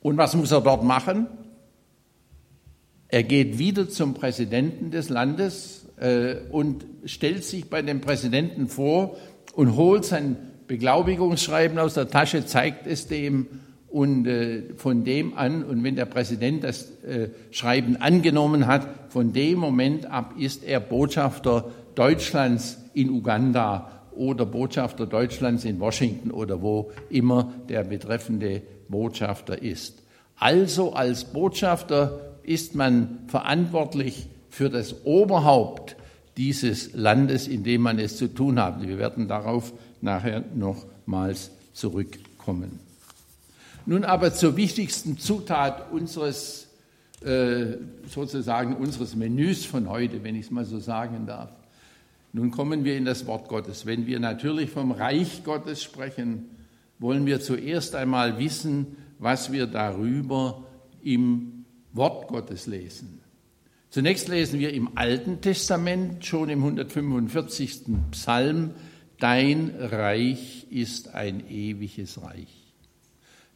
und 0.00 0.16
was 0.16 0.34
muss 0.34 0.50
er 0.50 0.60
dort 0.60 0.82
machen? 0.82 1.26
Er 3.08 3.22
geht 3.22 3.58
wieder 3.58 3.88
zum 3.88 4.14
Präsidenten 4.14 4.90
des 4.90 5.10
Landes 5.10 5.86
äh, 5.98 6.36
und 6.50 6.86
stellt 7.04 7.44
sich 7.44 7.68
bei 7.68 7.82
dem 7.82 8.00
Präsidenten 8.00 8.68
vor 8.68 9.16
und 9.54 9.76
holt 9.76 10.04
sein 10.04 10.36
Beglaubigungsschreiben 10.66 11.78
aus 11.78 11.94
der 11.94 12.08
Tasche, 12.08 12.46
zeigt 12.46 12.86
es 12.86 13.06
dem 13.06 13.46
und 13.92 14.26
äh, 14.26 14.62
von 14.76 15.04
dem 15.04 15.36
an, 15.36 15.62
und 15.62 15.84
wenn 15.84 15.96
der 15.96 16.06
Präsident 16.06 16.64
das 16.64 16.90
äh, 17.02 17.28
Schreiben 17.50 17.96
angenommen 17.96 18.66
hat, 18.66 18.88
von 19.10 19.32
dem 19.34 19.58
Moment 19.58 20.06
ab 20.06 20.34
ist 20.38 20.64
er 20.64 20.80
Botschafter 20.80 21.70
Deutschlands 21.94 22.78
in 22.94 23.10
Uganda 23.10 23.90
oder 24.16 24.46
Botschafter 24.46 25.06
Deutschlands 25.06 25.64
in 25.66 25.78
Washington 25.78 26.30
oder 26.30 26.62
wo 26.62 26.90
immer 27.10 27.52
der 27.68 27.84
betreffende 27.84 28.62
Botschafter 28.88 29.60
ist. 29.60 30.02
Also 30.36 30.94
als 30.94 31.24
Botschafter 31.24 32.38
ist 32.42 32.74
man 32.74 33.20
verantwortlich 33.26 34.26
für 34.48 34.70
das 34.70 35.04
Oberhaupt 35.04 35.96
dieses 36.38 36.94
Landes, 36.94 37.46
in 37.46 37.62
dem 37.62 37.82
man 37.82 37.98
es 37.98 38.16
zu 38.16 38.28
tun 38.28 38.58
hat. 38.58 38.82
Wir 38.82 38.98
werden 38.98 39.28
darauf 39.28 39.72
nachher 40.00 40.42
nochmals 40.54 41.50
zurückkommen. 41.74 42.91
Nun 43.86 44.04
aber 44.04 44.32
zur 44.32 44.56
wichtigsten 44.56 45.18
Zutat 45.18 45.90
unseres, 45.92 46.68
äh, 47.22 47.76
sozusagen 48.06 48.76
unseres 48.76 49.16
Menüs 49.16 49.64
von 49.64 49.88
heute, 49.88 50.22
wenn 50.24 50.36
ich 50.36 50.46
es 50.46 50.50
mal 50.50 50.64
so 50.64 50.78
sagen 50.78 51.26
darf. 51.26 51.50
Nun 52.32 52.50
kommen 52.50 52.84
wir 52.84 52.96
in 52.96 53.04
das 53.04 53.26
Wort 53.26 53.48
Gottes. 53.48 53.84
Wenn 53.84 54.06
wir 54.06 54.20
natürlich 54.20 54.70
vom 54.70 54.92
Reich 54.92 55.44
Gottes 55.44 55.82
sprechen, 55.82 56.44
wollen 56.98 57.26
wir 57.26 57.40
zuerst 57.40 57.94
einmal 57.94 58.38
wissen, 58.38 58.96
was 59.18 59.52
wir 59.52 59.66
darüber 59.66 60.62
im 61.02 61.64
Wort 61.92 62.28
Gottes 62.28 62.66
lesen. 62.66 63.20
Zunächst 63.90 64.28
lesen 64.28 64.58
wir 64.58 64.72
im 64.72 64.96
Alten 64.96 65.42
Testament, 65.42 66.24
schon 66.24 66.48
im 66.48 66.60
145. 66.60 67.82
Psalm, 68.12 68.70
Dein 69.22 69.70
Reich 69.78 70.66
ist 70.70 71.14
ein 71.14 71.48
ewiges 71.48 72.20
Reich. 72.20 72.61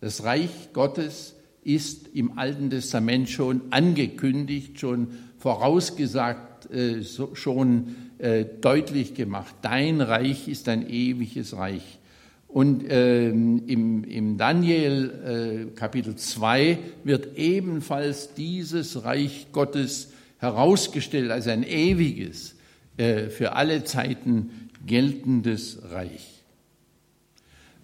Das 0.07 0.23
Reich 0.23 0.69
Gottes 0.73 1.35
ist 1.65 2.11
im 2.15 2.39
Alten 2.39 2.71
Testament 2.71 3.29
schon 3.29 3.63
angekündigt, 3.71 4.79
schon 4.79 5.09
vorausgesagt, 5.41 6.71
äh, 6.71 7.03
schon 7.03 7.97
äh, 8.19 8.45
deutlich 8.45 9.15
gemacht. 9.15 9.53
Dein 9.63 10.01
Reich 10.01 10.47
ist 10.47 10.69
ein 10.69 10.89
ewiges 10.89 11.57
Reich. 11.57 11.99
Und 12.47 12.85
ähm, 12.89 13.65
im, 13.67 14.05
im 14.05 14.39
Daniel 14.39 15.67
äh, 15.75 15.75
Kapitel 15.77 16.15
2 16.15 16.79
wird 17.03 17.37
ebenfalls 17.37 18.33
dieses 18.35 19.03
Reich 19.03 19.49
Gottes 19.51 20.13
herausgestellt 20.39 21.33
als 21.33 21.49
ein 21.49 21.65
ewiges, 21.65 22.55
äh, 22.97 23.25
für 23.27 23.57
alle 23.57 23.83
Zeiten 23.83 24.69
geltendes 24.87 25.81
Reich. 25.91 26.36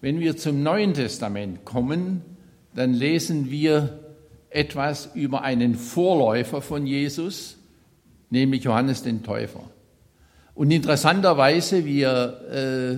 Wenn 0.03 0.19
wir 0.19 0.35
zum 0.35 0.63
Neuen 0.63 0.93
Testament 0.93 1.63
kommen, 1.63 2.23
dann 2.75 2.93
lesen 2.93 3.49
wir 3.49 4.01
etwas 4.49 5.11
über 5.15 5.43
einen 5.43 5.75
Vorläufer 5.75 6.61
von 6.61 6.85
Jesus, 6.85 7.57
nämlich 8.29 8.65
Johannes 8.65 9.03
den 9.03 9.23
Täufer. 9.23 9.63
Und 10.55 10.71
interessanterweise, 10.71 11.85
wie 11.85 12.01
er, 12.01 12.41
äh, 12.51 12.97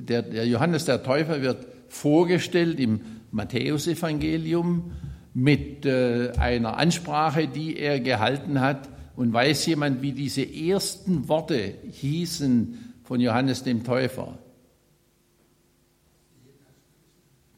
der, 0.00 0.22
der 0.22 0.46
Johannes 0.46 0.86
der 0.86 1.02
Täufer 1.02 1.42
wird 1.42 1.66
vorgestellt 1.90 2.80
im 2.80 3.02
Matthäusevangelium 3.30 4.92
mit 5.34 5.84
äh, 5.84 6.30
einer 6.38 6.78
Ansprache, 6.78 7.46
die 7.46 7.76
er 7.76 8.00
gehalten 8.00 8.62
hat. 8.62 8.88
Und 9.16 9.34
weiß 9.34 9.66
jemand, 9.66 10.00
wie 10.00 10.12
diese 10.12 10.50
ersten 10.50 11.28
Worte 11.28 11.74
hießen 11.90 12.94
von 13.04 13.20
Johannes 13.20 13.64
dem 13.64 13.84
Täufer? 13.84 14.38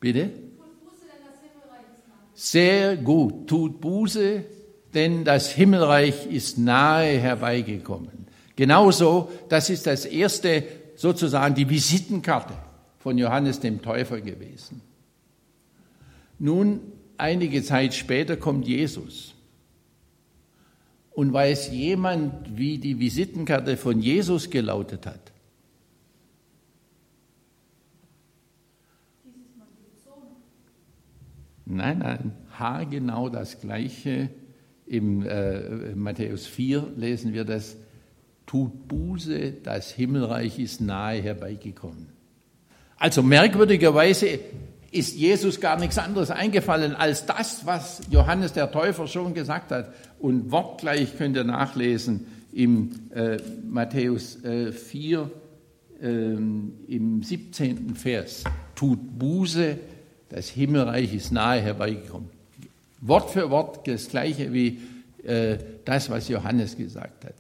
Bitte? 0.01 0.31
Sehr 2.35 2.97
gut, 2.97 3.47
tut 3.47 3.81
Buße, 3.83 4.45
denn 4.95 5.25
das 5.25 5.53
Himmelreich 5.53 6.27
ist 6.27 6.57
nahe 6.57 7.19
herbeigekommen. 7.19 8.27
Genauso, 8.57 9.31
das 9.51 9.69
ist 9.69 9.87
das 9.87 10.07
erste, 10.07 10.65
sozusagen 10.97 11.55
die 11.55 11.69
Visitenkarte 11.69 12.55
von 12.99 13.19
Johannes 13.19 13.61
dem 13.61 13.83
Täufer 13.83 14.21
gewesen. 14.21 14.81
Nun, 16.39 16.81
einige 17.19 17.63
Zeit 17.63 17.95
später 17.95 18.37
kommt 18.37 18.67
Jesus. 18.67 19.35
Und 21.13 21.33
weiß 21.33 21.71
jemand, 21.73 22.57
wie 22.57 22.79
die 22.79 22.99
Visitenkarte 22.99 23.77
von 23.77 24.01
Jesus 24.01 24.49
gelautet 24.49 25.05
hat? 25.05 25.21
Nein, 31.71 31.99
nein, 31.99 32.33
haargenau 32.59 33.29
das 33.29 33.61
Gleiche. 33.61 34.31
Im 34.87 35.25
äh, 35.25 35.95
Matthäus 35.95 36.47
4 36.47 36.95
lesen 36.97 37.33
wir 37.33 37.45
das 37.45 37.77
tut 38.51 38.89
Buße, 38.89 39.53
das 39.63 39.93
Himmelreich 39.93 40.59
ist 40.59 40.81
nahe 40.81 41.23
herbeigekommen. 41.23 42.09
Also 42.97 43.23
merkwürdigerweise 43.23 44.41
ist 44.91 45.17
Jesus 45.17 45.61
gar 45.61 45.79
nichts 45.79 45.99
anderes 45.99 46.33
eingefallen 46.33 46.97
als 46.97 47.27
das, 47.27 47.65
was 47.65 48.03
Johannes 48.11 48.53
der 48.53 48.73
Täufer 48.73 49.07
schon 49.07 49.35
gesagt 49.35 49.71
hat. 49.71 49.95
Und 50.19 50.51
wortgleich 50.51 51.17
könnt 51.17 51.37
ihr 51.37 51.45
nachlesen 51.45 52.27
im 52.53 52.91
äh, 53.15 53.37
Matthäus 53.69 54.43
äh, 54.43 54.73
4, 54.73 55.31
äh, 56.03 56.07
im 56.07 57.23
17. 57.23 57.95
Vers. 57.95 58.43
Tut 58.75 58.99
Buße, 59.17 59.79
das 60.31 60.49
Himmelreich 60.49 61.13
ist 61.13 61.33
nahe 61.33 61.61
herbeigekommen. 61.61 62.31
Wort 63.01 63.31
für 63.31 63.51
Wort 63.51 63.87
das 63.87 64.09
gleiche 64.09 64.53
wie 64.53 64.81
äh, 65.25 65.59
das, 65.85 66.09
was 66.09 66.29
Johannes 66.29 66.77
gesagt 66.77 67.25
hat. 67.25 67.35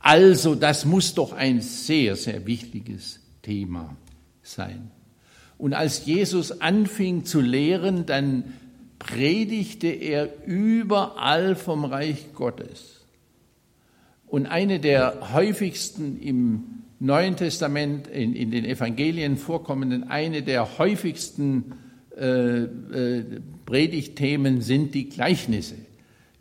Also 0.00 0.54
das 0.54 0.84
muss 0.84 1.14
doch 1.14 1.32
ein 1.32 1.60
sehr, 1.60 2.16
sehr 2.16 2.44
wichtiges 2.46 3.20
Thema 3.40 3.96
sein. 4.42 4.90
Und 5.56 5.72
als 5.72 6.04
Jesus 6.04 6.60
anfing 6.60 7.24
zu 7.24 7.40
lehren, 7.40 8.04
dann 8.04 8.44
predigte 8.98 9.86
er 9.86 10.28
überall 10.46 11.56
vom 11.56 11.84
Reich 11.84 12.34
Gottes. 12.34 13.04
Und 14.26 14.46
eine 14.46 14.80
der 14.80 15.32
häufigsten 15.32 16.20
im 16.20 16.64
Neuen 16.98 17.36
Testament, 17.36 18.08
in, 18.08 18.34
in 18.34 18.50
den 18.50 18.64
Evangelien 18.64 19.36
vorkommenden, 19.36 20.10
eine 20.10 20.42
der 20.42 20.78
häufigsten 20.78 21.72
äh, 22.18 22.62
äh, 22.62 23.24
Predigtthemen 23.66 24.60
sind 24.60 24.94
die 24.94 25.08
Gleichnisse. 25.08 25.76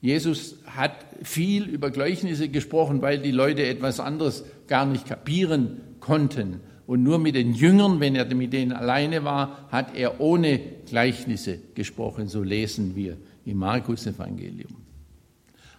Jesus 0.01 0.57
hat 0.65 0.93
viel 1.23 1.63
über 1.63 1.89
Gleichnisse 1.89 2.49
gesprochen, 2.49 3.01
weil 3.01 3.19
die 3.19 3.31
Leute 3.31 3.65
etwas 3.65 3.99
anderes 3.99 4.43
gar 4.67 4.85
nicht 4.85 5.07
kapieren 5.07 5.81
konnten. 5.99 6.59
Und 6.85 7.03
nur 7.03 7.17
mit 7.17 7.35
den 7.35 7.53
Jüngern, 7.53 8.01
wenn 8.01 8.15
er 8.15 8.25
mit 8.35 8.51
denen 8.51 8.73
alleine 8.73 9.23
war, 9.23 9.67
hat 9.71 9.95
er 9.95 10.19
ohne 10.19 10.59
Gleichnisse 10.89 11.59
gesprochen. 11.75 12.27
So 12.27 12.43
lesen 12.43 12.95
wir 12.95 13.15
im 13.45 13.57
Markus 13.57 14.05
Evangelium. 14.05 14.75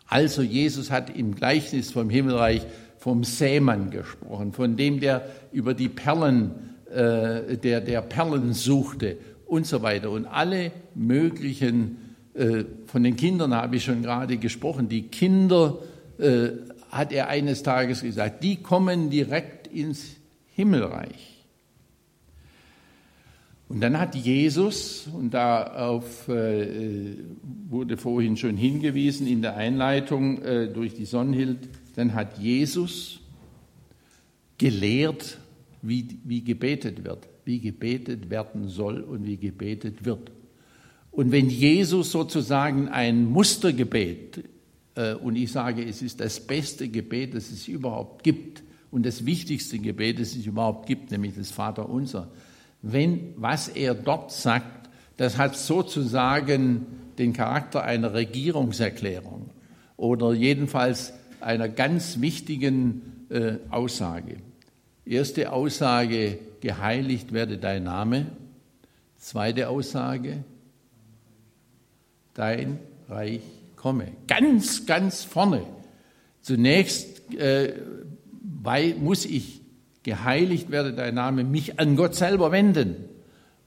Also 0.06 0.42
Jesus 0.42 0.90
hat 0.90 1.14
im 1.14 1.34
Gleichnis 1.34 1.92
vom 1.92 2.08
Himmelreich 2.08 2.62
vom 2.98 3.24
Sämann 3.24 3.90
gesprochen, 3.90 4.52
von 4.52 4.76
dem, 4.76 5.00
der 5.00 5.28
über 5.52 5.74
die 5.74 5.90
Perlen, 5.90 6.52
äh, 6.90 7.58
der, 7.58 7.82
der 7.82 8.00
Perlen 8.00 8.54
suchte 8.54 9.18
und 9.46 9.66
so 9.66 9.82
weiter. 9.82 10.10
Und 10.10 10.26
alle 10.26 10.72
möglichen, 10.94 12.16
äh, 12.34 12.64
von 12.86 13.02
den 13.02 13.16
Kindern 13.16 13.54
habe 13.54 13.76
ich 13.76 13.84
schon 13.84 14.02
gerade 14.02 14.36
gesprochen, 14.38 14.88
die 14.88 15.08
Kinder, 15.08 15.78
äh, 16.18 16.50
hat 16.90 17.12
er 17.12 17.28
eines 17.28 17.62
Tages 17.62 18.02
gesagt, 18.02 18.44
die 18.44 18.56
kommen 18.56 19.10
direkt 19.10 19.66
ins 19.66 20.16
Himmelreich. 20.54 21.34
Und 23.68 23.80
dann 23.80 23.98
hat 23.98 24.14
Jesus, 24.14 25.08
und 25.12 25.34
darauf 25.34 26.28
äh, 26.28 27.16
wurde 27.68 27.96
vorhin 27.96 28.36
schon 28.36 28.56
hingewiesen 28.56 29.26
in 29.26 29.42
der 29.42 29.56
Einleitung 29.56 30.40
äh, 30.42 30.68
durch 30.68 30.94
die 30.94 31.06
Sonnenhild, 31.06 31.68
dann 31.96 32.14
hat 32.14 32.38
Jesus 32.38 33.20
gelehrt, 34.58 35.38
wie, 35.82 36.06
wie 36.24 36.44
gebetet 36.44 37.04
wird, 37.04 37.26
wie 37.44 37.60
gebetet 37.60 38.30
werden 38.30 38.68
soll 38.68 39.00
und 39.00 39.26
wie 39.26 39.36
gebetet 39.36 40.04
wird. 40.04 40.30
Und 41.10 41.30
wenn 41.30 41.48
Jesus 41.48 42.10
sozusagen 42.10 42.88
ein 42.88 43.26
Mustergebet, 43.26 44.44
äh, 44.96 45.14
und 45.14 45.36
ich 45.36 45.52
sage, 45.52 45.84
es 45.84 46.02
ist 46.02 46.20
das 46.20 46.40
beste 46.40 46.88
Gebet, 46.88 47.34
das 47.34 47.50
es 47.50 47.68
überhaupt 47.68 48.24
gibt, 48.24 48.62
und 48.90 49.04
das 49.04 49.26
wichtigste 49.26 49.78
Gebet, 49.80 50.20
das 50.20 50.36
es 50.36 50.46
überhaupt 50.46 50.86
gibt, 50.86 51.10
nämlich 51.10 51.34
das 51.34 51.50
Vaterunser, 51.50 52.30
wenn 52.80 53.34
was 53.36 53.68
er 53.68 53.94
dort 53.94 54.30
sagt, 54.30 54.88
das 55.16 55.38
hat 55.38 55.56
sozusagen 55.56 56.86
den 57.18 57.32
Charakter 57.32 57.82
einer 57.82 58.14
Regierungserklärung 58.14 59.50
oder 59.96 60.32
jedenfalls 60.32 61.12
einer 61.40 61.68
ganz 61.68 62.20
wichtigen 62.20 63.26
äh, 63.30 63.54
Aussage. 63.70 64.36
Erste 65.06 65.52
Aussage, 65.52 66.38
geheiligt 66.60 67.32
werde 67.32 67.58
dein 67.58 67.84
Name. 67.84 68.26
Zweite 69.18 69.68
Aussage, 69.68 70.44
dein 72.32 72.78
Reich 73.08 73.42
komme. 73.76 74.08
Ganz, 74.26 74.86
ganz 74.86 75.24
vorne. 75.24 75.62
Zunächst 76.40 77.34
äh, 77.34 77.74
weil, 78.64 78.94
muss 78.94 79.24
ich 79.24 79.60
geheiligt 80.02 80.70
werde 80.70 80.92
dein 80.92 81.14
Name, 81.14 81.44
mich 81.44 81.78
an 81.78 81.96
Gott 81.96 82.14
selber 82.14 82.52
wenden 82.52 82.96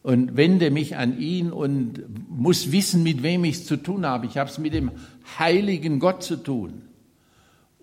und 0.04 0.38
wende 0.38 0.72
mich 0.72 0.96
an 0.96 1.20
ihn 1.20 1.52
und 1.52 2.04
muss 2.30 2.72
wissen, 2.72 3.04
mit 3.04 3.24
wem 3.24 3.44
ich 3.44 3.58
es 3.58 3.66
zu 3.66 3.78
tun 3.78 4.06
habe. 4.06 4.26
Ich 4.26 4.38
habe 4.38 4.50
es 4.50 4.58
mit 4.58 4.74
dem 4.74 4.92
heiligen 5.38 6.00
Gott 6.00 6.24
zu 6.24 6.38
tun. 6.38 6.84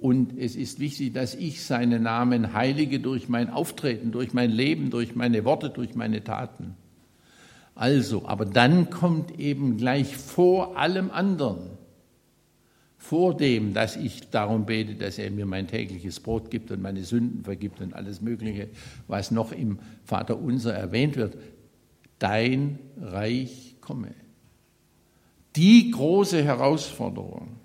Und 0.04 0.38
es 0.38 0.54
ist 0.54 0.80
wichtig, 0.80 1.14
dass 1.14 1.34
ich 1.34 1.64
seinen 1.64 2.02
Namen 2.02 2.52
heilige 2.52 3.00
durch 3.00 3.30
mein 3.30 3.49
Auftreten, 3.49 4.12
durch 4.12 4.34
mein 4.34 4.50
Leben, 4.50 4.90
durch 4.90 5.14
meine 5.14 5.46
Worte, 5.46 5.70
durch 5.70 5.94
meine 5.94 6.23
Taten. 6.23 6.75
Also, 7.75 8.26
aber 8.26 8.44
dann 8.44 8.90
kommt 8.90 9.40
eben 9.40 9.78
gleich 9.78 10.14
vor 10.14 10.76
allem 10.76 11.11
anderen 11.11 11.70
vor 12.99 13.34
dem, 13.34 13.73
dass 13.73 13.96
ich 13.96 14.28
darum 14.28 14.66
bete, 14.66 14.94
dass 14.94 15.16
er 15.16 15.30
mir 15.30 15.46
mein 15.46 15.68
tägliches 15.68 16.20
Brot 16.20 16.50
gibt 16.50 16.71
und 16.71 16.82
meine 16.82 17.02
Sünden 17.02 17.43
vergibt 17.43 17.80
und 17.80 17.95
alles 17.95 18.21
Mögliche, 18.21 18.69
was 19.08 19.30
noch 19.30 19.52
im 19.52 19.78
Vater 20.04 20.38
unser 20.38 20.75
erwähnt 20.75 21.17
wird, 21.17 21.38
dein 22.19 22.78
Reich 23.00 23.76
komme. 23.80 24.12
Die 25.56 25.90
große 25.90 26.45
Herausforderung. 26.45 27.63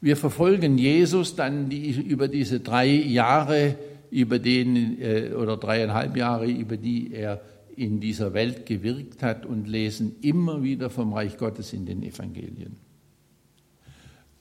Wir 0.00 0.16
verfolgen 0.16 0.78
Jesus 0.78 1.36
dann 1.36 1.68
die, 1.68 1.90
über 1.90 2.28
diese 2.28 2.60
drei 2.60 2.86
Jahre, 2.86 3.76
über 4.10 4.38
den, 4.38 5.00
äh, 5.00 5.32
oder 5.34 5.56
dreieinhalb 5.56 6.16
Jahre, 6.16 6.46
über 6.46 6.76
die 6.76 7.12
er 7.12 7.42
in 7.76 8.00
dieser 8.00 8.34
Welt 8.34 8.66
gewirkt 8.66 9.22
hat 9.22 9.46
und 9.46 9.68
lesen 9.68 10.16
immer 10.22 10.62
wieder 10.62 10.90
vom 10.90 11.12
Reich 11.12 11.36
Gottes 11.36 11.72
in 11.72 11.86
den 11.86 12.02
Evangelien 12.02 12.76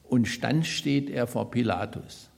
und 0.10 0.44
dann 0.44 0.64
steht 0.64 1.10
er 1.10 1.28
vor 1.28 1.52
Pilatus. 1.52 2.30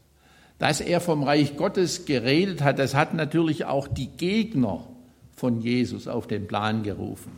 Dass 0.60 0.82
er 0.82 1.02
vom 1.02 1.24
Reich 1.24 1.58
Gottes 1.58 2.06
geredet 2.06 2.62
hat, 2.62 2.78
das 2.78 2.94
hat 2.94 3.14
natürlich 3.14 3.66
auch 3.66 3.88
die 3.88 4.08
Gegner 4.08 4.88
von 5.36 5.60
Jesus 5.62 6.08
auf 6.08 6.28
den 6.28 6.46
Plan 6.46 6.84
gerufen. 6.84 7.32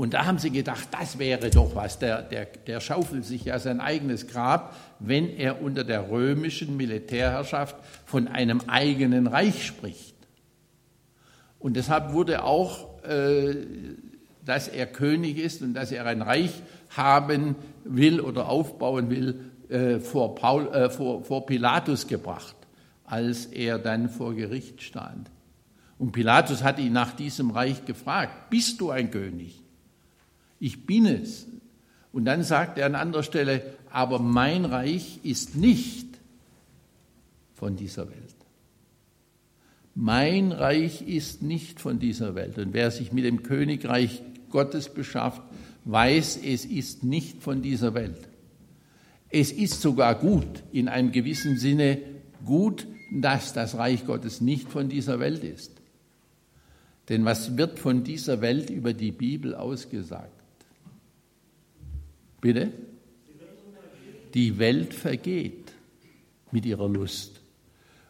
Und 0.00 0.14
da 0.14 0.24
haben 0.24 0.38
sie 0.38 0.50
gedacht, 0.50 0.88
das 0.92 1.18
wäre 1.18 1.50
doch 1.50 1.74
was, 1.74 1.98
der, 1.98 2.22
der, 2.22 2.46
der 2.46 2.80
schaufelt 2.80 3.22
sich 3.26 3.44
ja 3.44 3.58
sein 3.58 3.82
eigenes 3.82 4.28
Grab, 4.28 4.74
wenn 4.98 5.28
er 5.28 5.60
unter 5.60 5.84
der 5.84 6.10
römischen 6.10 6.78
Militärherrschaft 6.78 7.76
von 8.06 8.26
einem 8.26 8.62
eigenen 8.66 9.26
Reich 9.26 9.66
spricht. 9.66 10.14
Und 11.58 11.76
deshalb 11.76 12.14
wurde 12.14 12.44
auch, 12.44 13.04
äh, 13.04 13.56
dass 14.42 14.68
er 14.68 14.86
König 14.86 15.36
ist 15.36 15.60
und 15.60 15.74
dass 15.74 15.92
er 15.92 16.06
ein 16.06 16.22
Reich 16.22 16.62
haben 16.96 17.54
will 17.84 18.22
oder 18.22 18.48
aufbauen 18.48 19.10
will, 19.10 19.50
äh, 19.68 19.98
vor, 19.98 20.34
Paul, 20.34 20.68
äh, 20.68 20.88
vor, 20.88 21.24
vor 21.24 21.44
Pilatus 21.44 22.06
gebracht, 22.06 22.56
als 23.04 23.44
er 23.44 23.78
dann 23.78 24.08
vor 24.08 24.34
Gericht 24.34 24.80
stand. 24.80 25.30
Und 25.98 26.12
Pilatus 26.12 26.62
hat 26.62 26.78
ihn 26.78 26.94
nach 26.94 27.12
diesem 27.12 27.50
Reich 27.50 27.84
gefragt, 27.84 28.48
bist 28.48 28.80
du 28.80 28.88
ein 28.88 29.10
König? 29.10 29.59
Ich 30.60 30.86
bin 30.86 31.06
es. 31.06 31.46
Und 32.12 32.26
dann 32.26 32.44
sagt 32.44 32.78
er 32.78 32.86
an 32.86 32.94
anderer 32.94 33.22
Stelle, 33.22 33.62
aber 33.90 34.18
mein 34.18 34.64
Reich 34.64 35.20
ist 35.24 35.56
nicht 35.56 36.06
von 37.54 37.76
dieser 37.76 38.08
Welt. 38.08 38.36
Mein 39.94 40.52
Reich 40.52 41.02
ist 41.02 41.42
nicht 41.42 41.80
von 41.80 41.98
dieser 41.98 42.34
Welt. 42.34 42.58
Und 42.58 42.72
wer 42.72 42.90
sich 42.90 43.12
mit 43.12 43.24
dem 43.24 43.42
Königreich 43.42 44.22
Gottes 44.50 44.88
beschafft, 44.88 45.42
weiß, 45.84 46.40
es 46.44 46.64
ist 46.64 47.04
nicht 47.04 47.42
von 47.42 47.62
dieser 47.62 47.94
Welt. 47.94 48.28
Es 49.30 49.52
ist 49.52 49.80
sogar 49.80 50.16
gut, 50.16 50.62
in 50.72 50.88
einem 50.88 51.12
gewissen 51.12 51.56
Sinne 51.56 51.98
gut, 52.44 52.86
dass 53.12 53.52
das 53.52 53.76
Reich 53.76 54.06
Gottes 54.06 54.40
nicht 54.40 54.68
von 54.68 54.88
dieser 54.88 55.20
Welt 55.20 55.44
ist. 55.44 55.72
Denn 57.08 57.24
was 57.24 57.56
wird 57.56 57.78
von 57.78 58.04
dieser 58.04 58.40
Welt 58.40 58.70
über 58.70 58.92
die 58.92 59.12
Bibel 59.12 59.54
ausgesagt? 59.54 60.39
Bitte? 62.40 62.72
Die 64.34 64.58
Welt 64.58 64.94
vergeht 64.94 65.72
mit 66.52 66.66
ihrer 66.66 66.88
Lust. 66.88 67.40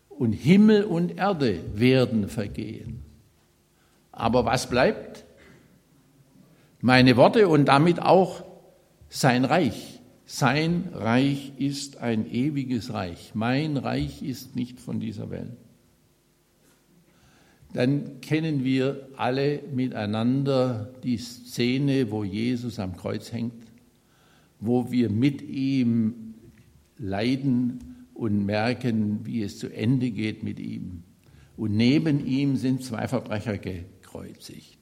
Und 0.09 0.33
Himmel 0.33 0.85
und 0.85 1.17
Erde 1.17 1.61
werden 1.75 2.29
vergehen. 2.29 3.03
Aber 4.13 4.45
was 4.45 4.69
bleibt? 4.69 5.25
Meine 6.81 7.17
Worte 7.17 7.49
und 7.49 7.67
damit 7.67 8.01
auch 8.01 8.45
sein 9.09 9.45
Reich. 9.45 10.01
Sein 10.27 10.91
Reich 10.95 11.53
ist 11.59 11.97
ein 11.99 12.31
ewiges 12.31 12.93
Reich. 12.93 13.33
Mein 13.35 13.77
Reich 13.77 14.23
ist 14.23 14.55
nicht 14.57 14.81
von 14.81 15.01
dieser 15.01 15.31
Welt. 15.31 15.57
Dann 17.73 18.21
kennen 18.21 18.65
wir 18.65 19.09
alle 19.17 19.61
miteinander 19.73 20.93
die 21.03 21.19
Szene, 21.19 22.11
wo 22.11 22.25
Jesus 22.25 22.79
am 22.79 22.97
Kreuz 22.97 23.33
hängt, 23.33 23.70
wo 24.61 24.91
wir 24.91 25.11
mit 25.11 25.43
ihm 25.43 26.35
leiden 26.99 28.07
und 28.15 28.45
merken, 28.45 29.21
wie 29.25 29.43
es 29.43 29.59
zu 29.59 29.69
Ende 29.69 30.11
geht 30.11 30.43
mit 30.43 30.61
ihm. 30.61 31.03
Und 31.57 31.77
neben 31.77 32.25
ihm 32.27 32.57
sind 32.57 32.85
zwei 32.85 33.09
Verbrecher 33.09 33.59
gekreuzigt. 33.59 34.79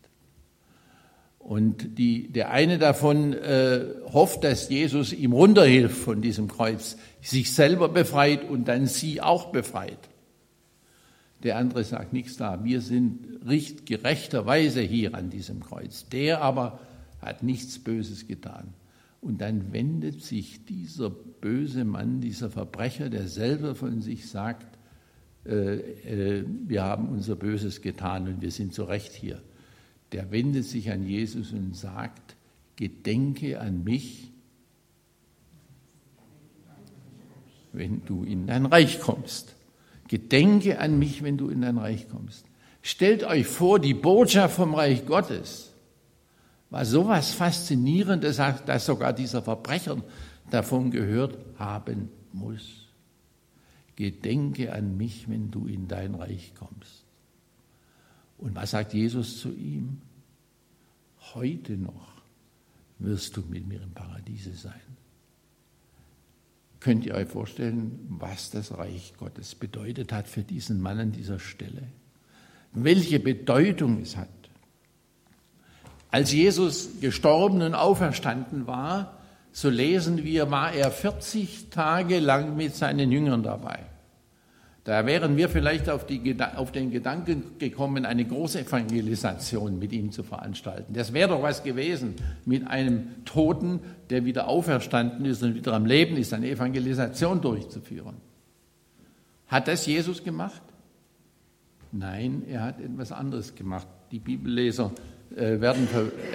Und 1.38 1.99
die, 1.99 2.31
der 2.31 2.51
eine 2.51 2.79
davon 2.79 3.33
äh, 3.33 3.87
hofft, 4.12 4.45
dass 4.45 4.69
Jesus 4.69 5.12
ihm 5.12 5.33
runterhilft 5.33 5.97
von 5.97 6.21
diesem 6.21 6.49
Kreuz, 6.49 6.99
sich 7.23 7.53
selber 7.53 7.88
befreit 7.88 8.49
und 8.49 8.69
dann 8.69 8.87
sie 8.87 9.21
auch 9.23 9.47
befreit. 9.47 9.99
Der 11.43 11.57
andere 11.57 11.85
sagt 11.85 12.12
nichts 12.12 12.37
da. 12.37 12.64
Wir 12.64 12.81
sind 12.81 13.41
richt 13.49 13.87
gerechterweise 13.87 14.81
hier 14.81 15.14
an 15.14 15.31
diesem 15.31 15.61
Kreuz. 15.61 16.09
Der 16.09 16.43
aber 16.43 16.81
hat 17.23 17.43
nichts 17.43 17.79
Böses 17.79 18.27
getan. 18.27 18.75
Und 19.29 19.41
dann 19.41 19.73
wendet 19.73 20.23
sich 20.23 20.64
dieser 20.64 21.11
böse 21.11 21.85
Mann, 21.85 22.21
dieser 22.21 22.51
Verbrecher, 22.51 23.11
der 23.11 23.29
selber 23.29 23.75
von 23.75 24.01
sich 24.01 24.29
sagt, 24.29 24.79
äh, 25.47 25.77
äh, 25.77 26.45
wir 26.67 26.83
haben 26.83 27.09
unser 27.09 27.37
Böses 27.37 27.81
getan 27.81 28.27
und 28.27 28.41
wir 28.41 28.51
sind 28.51 28.75
zu 28.75 28.83
Recht 28.83 29.12
hier 29.12 29.41
der 30.12 30.31
wendet 30.31 30.64
sich 30.64 30.91
an 30.91 31.07
Jesus 31.07 31.53
und 31.53 31.77
sagt, 31.77 32.37
gedenke 32.77 33.61
an 33.61 33.85
mich, 33.85 34.31
wenn 37.73 38.05
du 38.07 38.25
in 38.25 38.47
dein 38.47 38.67
Reich 38.67 39.01
kommst. 39.01 39.55
Gedenke 40.09 40.79
an 40.79 40.99
mich, 40.99 41.23
wenn 41.23 41.37
du 41.37 41.51
in 41.51 41.61
dein 41.61 41.77
Reich 41.77 42.09
kommst. 42.09 42.47
Stellt 42.81 43.25
euch 43.25 43.47
vor, 43.47 43.79
die 43.79 43.93
Botschaft 43.93 44.57
vom 44.57 44.75
Reich 44.75 45.05
Gottes 45.05 45.67
war 46.70 46.85
sowas 46.85 47.33
Faszinierendes, 47.33 48.37
dass 48.37 48.87
sogar 48.87 49.12
dieser 49.12 49.42
Verbrecher 49.42 50.02
davon 50.50 50.90
gehört 50.90 51.38
haben 51.59 52.11
muss. 52.33 52.87
Gedenke 53.96 54.72
an 54.72 54.96
mich, 54.96 55.28
wenn 55.28 55.50
du 55.50 55.66
in 55.66 55.88
dein 55.88 56.14
Reich 56.14 56.52
kommst. 56.54 57.04
Und 58.38 58.54
was 58.54 58.70
sagt 58.70 58.94
Jesus 58.94 59.40
zu 59.40 59.52
ihm? 59.52 60.00
Heute 61.35 61.76
noch 61.76 62.22
wirst 63.00 63.37
du 63.37 63.42
mit 63.48 63.66
mir 63.66 63.83
im 63.83 63.90
Paradiese 63.92 64.52
sein. 64.52 64.81
Könnt 66.81 67.04
ihr 67.07 67.14
euch 67.14 67.28
vorstellen, 67.28 67.98
was 68.09 68.50
das 68.50 68.76
Reich 68.78 69.14
Gottes 69.18 69.54
bedeutet 69.57 70.12
hat 70.12 70.28
für 70.28 70.42
diesen 70.42 70.81
Mann 70.81 70.98
an 70.98 71.12
dieser 71.12 71.40
Stelle? 71.40 71.88
Welche 72.72 73.18
Bedeutung 73.18 74.00
es 74.00 74.16
hat? 74.16 74.28
Als 76.11 76.33
Jesus 76.33 77.01
gestorben 77.01 77.62
und 77.62 77.75
auferstanden 77.75 78.66
war, 78.66 79.18
so 79.53 79.68
lesen 79.68 80.25
wir, 80.25 80.51
war 80.51 80.73
er 80.73 80.90
40 80.90 81.71
Tage 81.71 82.21
lang 82.21 82.57
mit 82.57 82.75
seinen 82.75 83.11
Jüngern 83.12 83.42
dabei. 83.42 83.81
Da 84.85 85.05
wären 85.05 85.37
wir 85.37 85.51
vielleicht 85.51 85.90
auf, 85.90 86.07
die, 86.07 86.35
auf, 86.57 86.73
den 86.73 86.90
Gedanken 86.90 87.59
gekommen, 87.59 88.07
eine 88.07 88.25
große 88.25 88.61
Evangelisation 88.61 89.79
mit 89.79 89.92
ihm 89.92 90.12
zu 90.12 90.23
veranstalten. 90.23 90.94
Das 90.94 91.12
wäre 91.12 91.29
doch 91.29 91.42
was 91.42 91.62
gewesen, 91.62 92.14
mit 92.47 92.66
einem 92.66 93.23
Toten, 93.27 93.81
der 94.09 94.25
wieder 94.25 94.49
auferstanden 94.49 95.27
ist 95.27 95.42
und 95.42 95.57
wieder 95.57 95.75
am 95.75 95.85
Leben 95.85 96.16
ist, 96.16 96.33
eine 96.33 96.49
Evangelisation 96.49 97.42
durchzuführen. 97.42 98.14
Hat 99.49 99.68
das 99.68 99.85
Jesus 99.85 100.25
gemacht? 100.25 100.62
Nein, 101.92 102.44
er 102.49 102.62
hat 102.62 102.81
etwas 102.81 103.12
anderes 103.12 103.55
gemacht. 103.55 103.87
Die 104.11 104.21
Bibelleser 104.21 104.90
werden 105.31 105.88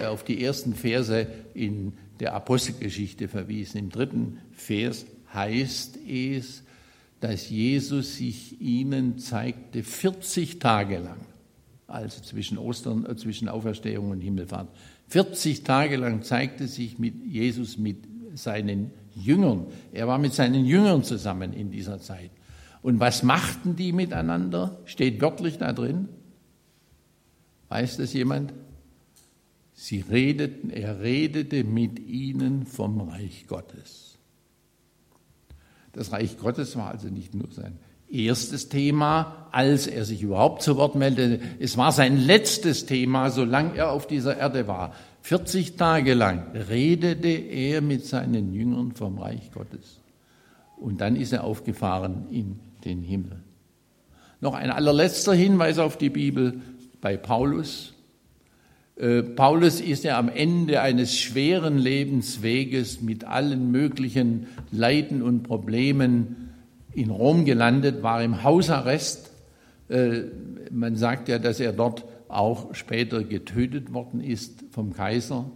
auf 0.07 0.23
die 0.23 0.43
ersten 0.43 0.75
Verse 0.75 1.27
in 1.53 1.93
der 2.19 2.33
Apostelgeschichte 2.33 3.27
verwiesen. 3.27 3.77
Im 3.77 3.89
dritten 3.89 4.39
Vers 4.51 5.05
heißt 5.33 5.99
es, 6.07 6.63
dass 7.19 7.49
Jesus 7.49 8.17
sich 8.17 8.59
ihnen 8.61 9.17
zeigte 9.17 9.83
40 9.83 10.59
Tage 10.59 10.97
lang, 10.97 11.21
also 11.87 12.21
zwischen 12.21 12.57
Ostern, 12.57 13.05
äh, 13.05 13.15
zwischen 13.15 13.47
Auferstehung 13.47 14.11
und 14.11 14.21
Himmelfahrt. 14.21 14.69
40 15.07 15.63
Tage 15.63 15.95
lang 15.97 16.23
zeigte 16.23 16.67
sich 16.67 16.99
mit 16.99 17.15
Jesus 17.25 17.77
mit 17.77 17.97
seinen 18.35 18.91
Jüngern. 19.15 19.67
Er 19.91 20.07
war 20.07 20.17
mit 20.17 20.33
seinen 20.33 20.65
Jüngern 20.65 21.03
zusammen 21.03 21.53
in 21.53 21.71
dieser 21.71 21.99
Zeit. 21.99 22.31
Und 22.81 22.99
was 22.99 23.23
machten 23.23 23.75
die 23.75 23.93
miteinander? 23.93 24.79
Steht 24.85 25.21
wörtlich 25.21 25.57
da 25.57 25.71
drin. 25.71 26.09
Weiß 27.69 27.97
das 27.97 28.11
jemand? 28.13 28.53
Sie 29.73 30.01
redeten, 30.01 30.69
er 30.69 31.01
redete 31.01 31.63
mit 31.63 31.99
ihnen 31.99 32.65
vom 32.65 33.01
Reich 33.01 33.45
Gottes. 33.47 34.17
Das 35.93 36.11
Reich 36.11 36.37
Gottes 36.37 36.75
war 36.75 36.89
also 36.91 37.07
nicht 37.07 37.33
nur 37.33 37.51
sein 37.51 37.77
erstes 38.13 38.69
Thema, 38.69 39.47
als 39.51 39.87
er 39.87 40.05
sich 40.05 40.21
überhaupt 40.21 40.61
zu 40.61 40.77
Wort 40.77 40.95
meldete. 40.95 41.43
Es 41.59 41.77
war 41.77 41.91
sein 41.91 42.17
letztes 42.17 42.85
Thema, 42.85 43.31
solange 43.31 43.75
er 43.75 43.91
auf 43.91 44.07
dieser 44.07 44.37
Erde 44.37 44.67
war. 44.67 44.93
40 45.21 45.75
Tage 45.77 46.13
lang 46.13 46.51
redete 46.53 47.29
er 47.29 47.81
mit 47.81 48.05
seinen 48.05 48.53
Jüngern 48.53 48.91
vom 48.91 49.17
Reich 49.17 49.51
Gottes. 49.51 49.99
Und 50.77 51.01
dann 51.01 51.15
ist 51.15 51.33
er 51.33 51.43
aufgefahren 51.43 52.27
in 52.29 52.59
den 52.85 53.01
Himmel. 53.01 53.41
Noch 54.41 54.53
ein 54.53 54.69
allerletzter 54.69 55.33
Hinweis 55.33 55.79
auf 55.79 55.97
die 55.97 56.09
Bibel 56.09 56.61
bei 57.01 57.17
Paulus. 57.17 57.92
Äh, 58.95 59.23
Paulus 59.23 59.81
ist 59.81 60.03
ja 60.03 60.19
am 60.19 60.29
Ende 60.29 60.81
eines 60.81 61.17
schweren 61.17 61.77
Lebensweges 61.77 63.01
mit 63.01 63.23
allen 63.23 63.71
möglichen 63.71 64.47
Leiden 64.71 65.21
und 65.21 65.43
Problemen 65.43 66.51
in 66.93 67.09
Rom 67.09 67.45
gelandet, 67.45 68.03
war 68.03 68.23
im 68.23 68.43
Hausarrest. 68.43 69.31
Äh, 69.89 70.21
man 70.71 70.95
sagt 70.95 71.27
ja, 71.27 71.39
dass 71.39 71.59
er 71.59 71.73
dort 71.73 72.05
auch 72.27 72.73
später 72.75 73.23
getötet 73.23 73.93
worden 73.93 74.21
ist 74.21 74.63
vom 74.71 74.93
Kaiser. 74.93 75.49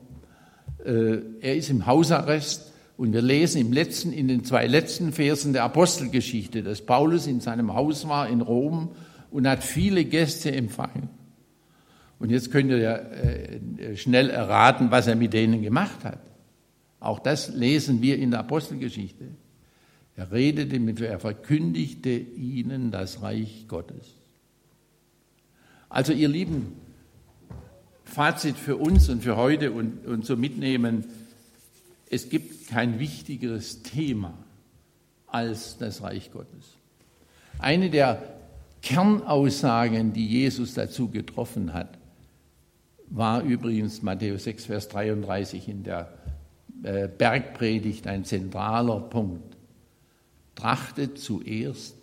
Äh, 0.84 1.18
er 1.42 1.56
ist 1.56 1.70
im 1.70 1.86
Hausarrest 1.86 2.74
und 2.98 3.14
wir 3.14 3.22
lesen 3.22 3.62
im 3.62 3.72
letzten, 3.72 4.12
in 4.12 4.28
den 4.28 4.44
zwei 4.44 4.66
letzten 4.66 5.12
Versen 5.12 5.54
der 5.54 5.64
Apostelgeschichte, 5.64 6.64
dass 6.64 6.82
Paulus 6.82 7.28
in 7.28 7.40
seinem 7.40 7.76
Haus 7.76 8.08
war 8.08 8.28
in 8.28 8.42
Rom 8.42 8.90
und 9.30 9.48
hat 9.48 9.64
viele 9.64 10.06
Gäste 10.06 10.52
empfangen. 10.52 11.17
Und 12.20 12.32
jetzt 12.32 12.52
könnt 12.52 12.72
ihr 12.72 12.80
ja 12.80 12.96
äh, 12.96 13.96
schnell 13.96 14.30
erraten, 14.30 14.92
was 14.92 15.08
er 15.08 15.16
mit 15.16 15.34
denen 15.34 15.62
gemacht 15.62 16.04
hat. 16.04 16.20
Auch 17.00 17.20
das 17.20 17.50
lesen 17.50 18.02
wir 18.02 18.18
in 18.18 18.32
der 18.32 18.40
Apostelgeschichte. 18.40 19.26
Er 20.16 20.32
redete 20.32 20.80
mit, 20.80 21.00
er 21.00 21.20
verkündigte 21.20 22.10
ihnen 22.10 22.90
das 22.90 23.22
Reich 23.22 23.66
Gottes. 23.68 24.16
Also 25.90 26.12
ihr 26.12 26.28
Lieben, 26.28 26.74
Fazit 28.04 28.56
für 28.56 28.78
uns 28.78 29.10
und 29.10 29.22
für 29.22 29.36
heute 29.36 29.72
und, 29.72 30.06
und 30.08 30.26
so 30.26 30.36
mitnehmen, 30.36 31.06
es 32.10 32.30
gibt 32.30 32.68
kein 32.70 33.00
wichtigeres 33.00 33.84
Thema 33.84 34.34
als 35.28 35.78
das 35.78 36.02
Reich 36.02 36.32
Gottes. 36.32 36.78
Eine 37.60 37.90
der 37.90 38.24
Kernaussagen, 38.82 40.14
die 40.14 40.26
Jesus 40.26 40.74
dazu 40.74 41.10
getroffen 41.10 41.74
hat, 41.74 41.97
war 43.08 43.42
übrigens 43.44 44.02
Matthäus 44.02 44.44
6, 44.44 44.66
Vers 44.66 44.88
33 44.90 45.68
in 45.70 45.84
der 45.84 46.14
äh, 46.84 47.08
Bergpredigt 47.08 48.08
ein 48.08 48.26
zentraler 48.26 49.00
Punkt. 49.00 49.56
Trachtet 50.56 51.20
zuerst 51.20 51.96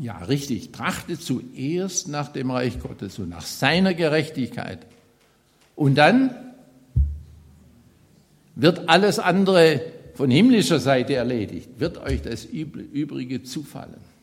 Ja, 0.00 0.18
richtig. 0.18 0.72
Trachtet 0.72 1.22
zuerst 1.22 2.08
nach 2.08 2.28
dem 2.32 2.50
Reich 2.50 2.80
Gottes 2.80 3.18
und 3.18 3.28
nach 3.28 3.46
seiner 3.46 3.94
Gerechtigkeit. 3.94 4.86
Und 5.76 5.94
dann 5.96 6.34
wird 8.56 8.88
alles 8.88 9.18
andere 9.18 9.80
von 10.14 10.30
himmlischer 10.30 10.78
Seite 10.78 11.14
erledigt, 11.14 11.68
wird 11.78 11.98
euch 11.98 12.22
das 12.22 12.44
Übrige 12.44 13.42
zufallen. 13.42 14.13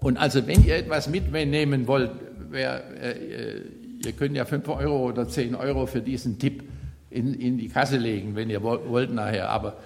Und 0.00 0.16
also 0.16 0.46
wenn 0.46 0.64
ihr 0.64 0.76
etwas 0.76 1.08
mitnehmen 1.08 1.86
wollt, 1.86 2.10
wer, 2.50 2.82
äh, 3.02 3.62
ihr 4.04 4.12
könnt 4.12 4.36
ja 4.36 4.44
5 4.44 4.68
Euro 4.68 5.08
oder 5.08 5.28
10 5.28 5.54
Euro 5.54 5.86
für 5.86 6.00
diesen 6.00 6.38
Tipp 6.38 6.64
in, 7.10 7.34
in 7.34 7.58
die 7.58 7.68
Kasse 7.68 7.98
legen, 7.98 8.34
wenn 8.36 8.50
ihr 8.50 8.62
wollt 8.62 9.12
nachher. 9.12 9.50
Aber 9.50 9.76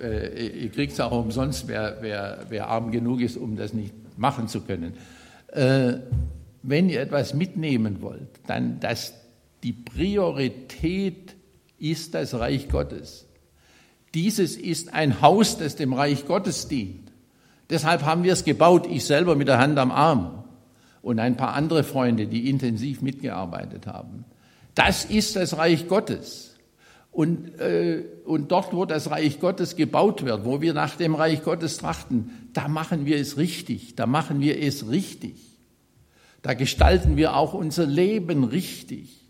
äh, 0.00 0.46
ihr 0.46 0.70
kriegt 0.70 0.92
es 0.92 1.00
auch 1.00 1.12
umsonst, 1.12 1.68
wer, 1.68 1.98
wer, 2.00 2.46
wer 2.48 2.68
arm 2.68 2.90
genug 2.90 3.20
ist, 3.20 3.36
um 3.36 3.56
das 3.56 3.72
nicht 3.72 3.94
machen 4.16 4.48
zu 4.48 4.62
können. 4.62 4.94
Äh, 5.48 5.94
wenn 6.62 6.88
ihr 6.88 7.00
etwas 7.00 7.34
mitnehmen 7.34 8.02
wollt, 8.02 8.28
dann 8.46 8.80
dass 8.80 9.14
die 9.62 9.72
Priorität 9.72 11.36
ist 11.78 12.14
das 12.14 12.34
Reich 12.34 12.68
Gottes. 12.68 13.26
Dieses 14.14 14.56
ist 14.56 14.92
ein 14.92 15.20
Haus, 15.20 15.58
das 15.58 15.76
dem 15.76 15.92
Reich 15.92 16.26
Gottes 16.26 16.68
dient. 16.68 17.01
Deshalb 17.72 18.04
haben 18.04 18.22
wir 18.22 18.34
es 18.34 18.44
gebaut, 18.44 18.86
ich 18.88 19.04
selber 19.04 19.34
mit 19.34 19.48
der 19.48 19.58
Hand 19.58 19.78
am 19.78 19.90
Arm 19.90 20.44
und 21.00 21.18
ein 21.18 21.38
paar 21.38 21.54
andere 21.54 21.84
Freunde, 21.84 22.26
die 22.26 22.50
intensiv 22.50 23.00
mitgearbeitet 23.00 23.86
haben. 23.86 24.26
Das 24.74 25.06
ist 25.06 25.36
das 25.36 25.56
Reich 25.56 25.88
Gottes. 25.88 26.54
Und, 27.10 27.58
äh, 27.60 28.04
und 28.26 28.52
dort, 28.52 28.74
wo 28.74 28.84
das 28.84 29.10
Reich 29.10 29.40
Gottes 29.40 29.74
gebaut 29.74 30.24
wird, 30.24 30.44
wo 30.44 30.60
wir 30.60 30.74
nach 30.74 30.96
dem 30.96 31.14
Reich 31.14 31.42
Gottes 31.42 31.78
trachten, 31.78 32.30
da 32.52 32.68
machen 32.68 33.06
wir 33.06 33.16
es 33.16 33.38
richtig, 33.38 33.96
da 33.96 34.06
machen 34.06 34.40
wir 34.40 34.62
es 34.62 34.90
richtig. 34.90 35.36
Da 36.42 36.52
gestalten 36.52 37.16
wir 37.16 37.36
auch 37.36 37.54
unser 37.54 37.86
Leben 37.86 38.44
richtig. 38.44 39.22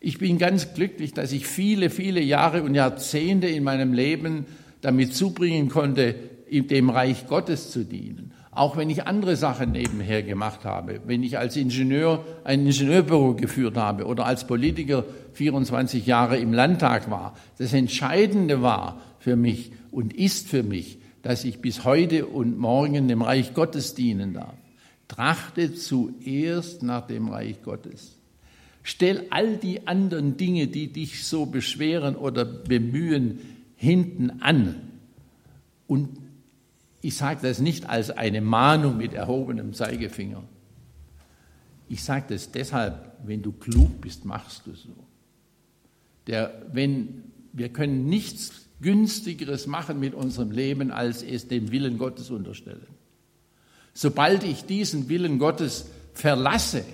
Ich 0.00 0.18
bin 0.18 0.38
ganz 0.38 0.74
glücklich, 0.74 1.14
dass 1.14 1.30
ich 1.30 1.46
viele, 1.46 1.90
viele 1.90 2.20
Jahre 2.20 2.64
und 2.64 2.74
Jahrzehnte 2.74 3.46
in 3.46 3.62
meinem 3.62 3.92
Leben 3.92 4.46
damit 4.80 5.14
zubringen 5.14 5.68
konnte, 5.68 6.16
dem 6.60 6.90
Reich 6.90 7.26
Gottes 7.26 7.70
zu 7.70 7.84
dienen. 7.84 8.32
Auch 8.50 8.76
wenn 8.76 8.90
ich 8.90 9.06
andere 9.06 9.36
Sachen 9.36 9.72
nebenher 9.72 10.22
gemacht 10.22 10.64
habe, 10.64 11.00
wenn 11.06 11.22
ich 11.22 11.38
als 11.38 11.56
Ingenieur 11.56 12.24
ein 12.44 12.66
Ingenieurbüro 12.66 13.34
geführt 13.34 13.78
habe 13.78 14.04
oder 14.04 14.26
als 14.26 14.46
Politiker 14.46 15.04
24 15.32 16.06
Jahre 16.06 16.36
im 16.36 16.52
Landtag 16.52 17.10
war. 17.10 17.34
Das 17.56 17.72
Entscheidende 17.72 18.60
war 18.60 19.00
für 19.18 19.36
mich 19.36 19.72
und 19.90 20.12
ist 20.12 20.48
für 20.48 20.62
mich, 20.62 20.98
dass 21.22 21.44
ich 21.44 21.60
bis 21.60 21.84
heute 21.84 22.26
und 22.26 22.58
morgen 22.58 23.08
dem 23.08 23.22
Reich 23.22 23.54
Gottes 23.54 23.94
dienen 23.94 24.34
darf. 24.34 24.54
Trachte 25.08 25.74
zuerst 25.74 26.82
nach 26.82 27.06
dem 27.06 27.28
Reich 27.28 27.62
Gottes. 27.62 28.18
Stell 28.82 29.26
all 29.30 29.56
die 29.56 29.86
anderen 29.86 30.36
Dinge, 30.36 30.66
die 30.66 30.92
dich 30.92 31.24
so 31.24 31.46
beschweren 31.46 32.16
oder 32.16 32.44
bemühen, 32.44 33.38
hinten 33.76 34.42
an. 34.42 34.74
Und 35.86 36.08
ich 37.02 37.16
sage 37.16 37.40
das 37.42 37.58
nicht 37.58 37.88
als 37.88 38.10
eine 38.10 38.40
Mahnung 38.40 38.96
mit 38.96 39.12
erhobenem 39.12 39.74
Zeigefinger. 39.74 40.42
Ich 41.88 42.04
sage 42.04 42.26
das 42.28 42.52
deshalb, 42.52 43.12
wenn 43.24 43.42
du 43.42 43.52
klug 43.52 44.00
bist, 44.00 44.24
machst 44.24 44.66
du 44.66 44.74
so. 44.74 44.94
Der, 46.28 46.62
wenn, 46.72 47.24
wir 47.52 47.68
können 47.68 48.06
nichts 48.06 48.68
Günstigeres 48.80 49.66
machen 49.66 50.00
mit 50.00 50.14
unserem 50.14 50.52
Leben, 50.52 50.90
als 50.90 51.22
es 51.22 51.48
dem 51.48 51.70
Willen 51.72 51.98
Gottes 51.98 52.30
unterstellen. 52.30 52.86
Sobald 53.94 54.44
ich 54.44 54.64
diesen 54.64 55.08
Willen 55.08 55.38
Gottes 55.38 55.86
verlasse, 56.14 56.84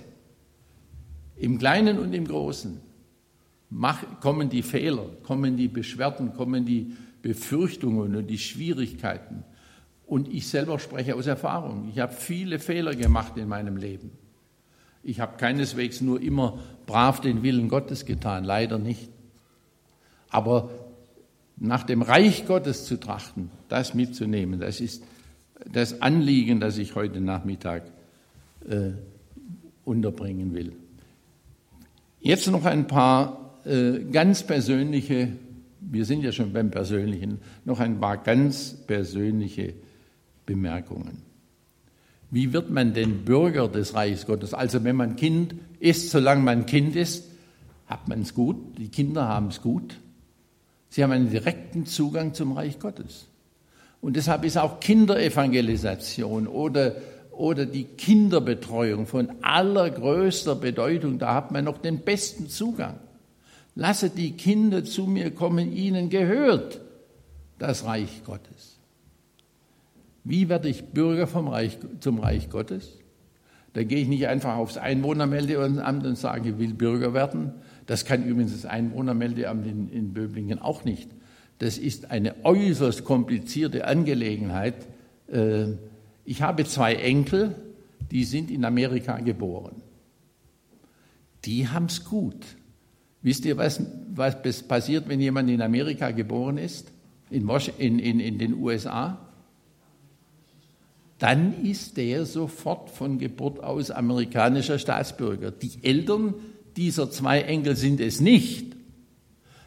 im 1.36 1.58
Kleinen 1.58 1.98
und 1.98 2.12
im 2.14 2.26
Großen 2.26 2.80
mach, 3.70 4.20
kommen 4.20 4.48
die 4.48 4.62
Fehler, 4.62 5.06
kommen 5.22 5.56
die 5.56 5.68
Beschwerden, 5.68 6.32
kommen 6.34 6.64
die 6.64 6.94
Befürchtungen 7.22 8.16
und 8.16 8.26
die 8.26 8.38
Schwierigkeiten. 8.38 9.44
Und 10.08 10.26
ich 10.28 10.48
selber 10.48 10.78
spreche 10.78 11.14
aus 11.14 11.26
Erfahrung. 11.26 11.90
Ich 11.92 11.98
habe 11.98 12.14
viele 12.14 12.58
Fehler 12.58 12.94
gemacht 12.94 13.36
in 13.36 13.46
meinem 13.46 13.76
Leben. 13.76 14.10
Ich 15.02 15.20
habe 15.20 15.36
keineswegs 15.36 16.00
nur 16.00 16.20
immer 16.20 16.58
brav 16.86 17.20
den 17.20 17.42
Willen 17.42 17.68
Gottes 17.68 18.06
getan, 18.06 18.42
leider 18.42 18.78
nicht. 18.78 19.10
Aber 20.30 20.70
nach 21.58 21.82
dem 21.82 22.00
Reich 22.00 22.46
Gottes 22.46 22.86
zu 22.86 22.98
trachten, 22.98 23.50
das 23.68 23.92
mitzunehmen, 23.92 24.60
das 24.60 24.80
ist 24.80 25.04
das 25.70 26.00
Anliegen, 26.00 26.58
das 26.58 26.78
ich 26.78 26.94
heute 26.94 27.20
Nachmittag 27.20 27.82
äh, 28.66 28.92
unterbringen 29.84 30.54
will. 30.54 30.72
Jetzt 32.20 32.46
noch 32.48 32.64
ein 32.64 32.86
paar 32.86 33.58
äh, 33.66 34.04
ganz 34.10 34.42
persönliche, 34.42 35.32
wir 35.80 36.06
sind 36.06 36.22
ja 36.22 36.32
schon 36.32 36.54
beim 36.54 36.70
Persönlichen, 36.70 37.40
noch 37.66 37.80
ein 37.80 38.00
paar 38.00 38.16
ganz 38.16 38.74
persönliche 38.86 39.74
Bemerkungen. 40.48 41.22
Wie 42.30 42.54
wird 42.54 42.70
man 42.70 42.94
denn 42.94 43.26
Bürger 43.26 43.68
des 43.68 43.92
Reiches 43.92 44.24
Gottes? 44.24 44.54
Also 44.54 44.82
wenn 44.82 44.96
man 44.96 45.16
Kind 45.16 45.54
ist, 45.78 46.10
solange 46.10 46.42
man 46.42 46.64
Kind 46.64 46.96
ist, 46.96 47.24
hat 47.86 48.08
man 48.08 48.22
es 48.22 48.32
gut, 48.32 48.56
die 48.78 48.88
Kinder 48.88 49.28
haben 49.28 49.48
es 49.48 49.60
gut. 49.60 49.98
Sie 50.88 51.04
haben 51.04 51.12
einen 51.12 51.30
direkten 51.30 51.84
Zugang 51.84 52.32
zum 52.32 52.52
Reich 52.52 52.78
Gottes. 52.78 53.26
Und 54.00 54.16
deshalb 54.16 54.44
ist 54.44 54.56
auch 54.56 54.80
Kinderevangelisation 54.80 56.46
oder 56.46 56.96
oder 57.32 57.66
die 57.66 57.84
Kinderbetreuung 57.84 59.06
von 59.06 59.30
allergrößter 59.42 60.56
Bedeutung, 60.56 61.20
da 61.20 61.34
hat 61.34 61.52
man 61.52 61.64
noch 61.64 61.78
den 61.78 62.00
besten 62.00 62.48
Zugang. 62.48 62.98
Lasse 63.76 64.10
die 64.10 64.32
Kinder 64.32 64.84
zu 64.84 65.06
mir 65.06 65.30
kommen, 65.30 65.72
ihnen 65.72 66.10
gehört 66.10 66.80
das 67.60 67.84
Reich 67.84 68.24
Gottes. 68.24 68.77
Wie 70.28 70.50
werde 70.50 70.68
ich 70.68 70.84
Bürger 70.84 71.26
vom 71.26 71.48
Reich, 71.48 71.78
zum 72.00 72.18
Reich 72.18 72.50
Gottes? 72.50 72.98
Da 73.72 73.82
gehe 73.82 74.02
ich 74.02 74.08
nicht 74.08 74.26
einfach 74.26 74.56
aufs 74.56 74.76
Einwohnermeldeamt 74.76 76.04
und 76.04 76.18
sage, 76.18 76.50
ich 76.50 76.58
will 76.58 76.74
Bürger 76.74 77.14
werden. 77.14 77.52
Das 77.86 78.04
kann 78.04 78.24
übrigens 78.26 78.52
das 78.52 78.66
Einwohnermeldeamt 78.66 79.66
in, 79.66 79.88
in 79.88 80.12
Böblingen 80.12 80.58
auch 80.58 80.84
nicht. 80.84 81.08
Das 81.60 81.78
ist 81.78 82.10
eine 82.10 82.44
äußerst 82.44 83.06
komplizierte 83.06 83.86
Angelegenheit. 83.86 84.74
Äh, 85.32 85.68
ich 86.26 86.42
habe 86.42 86.66
zwei 86.66 86.96
Enkel, 86.96 87.54
die 88.10 88.24
sind 88.24 88.50
in 88.50 88.66
Amerika 88.66 89.18
geboren. 89.20 89.76
Die 91.46 91.68
haben 91.68 91.86
es 91.86 92.04
gut. 92.04 92.44
Wisst 93.22 93.46
ihr, 93.46 93.56
was, 93.56 93.82
was 94.14 94.68
passiert, 94.68 95.08
wenn 95.08 95.22
jemand 95.22 95.48
in 95.48 95.62
Amerika 95.62 96.10
geboren 96.10 96.58
ist? 96.58 96.92
In, 97.30 97.48
in, 97.78 97.98
in, 97.98 98.20
in 98.20 98.38
den 98.38 98.52
USA? 98.52 99.24
Dann 101.18 101.64
ist 101.64 101.96
der 101.96 102.26
sofort 102.26 102.90
von 102.90 103.18
Geburt 103.18 103.62
aus 103.62 103.90
amerikanischer 103.90 104.78
Staatsbürger. 104.78 105.50
Die 105.50 105.82
Eltern 105.82 106.34
dieser 106.76 107.10
zwei 107.10 107.42
Enkel 107.42 107.74
sind 107.76 108.00
es 108.00 108.20
nicht. 108.20 108.76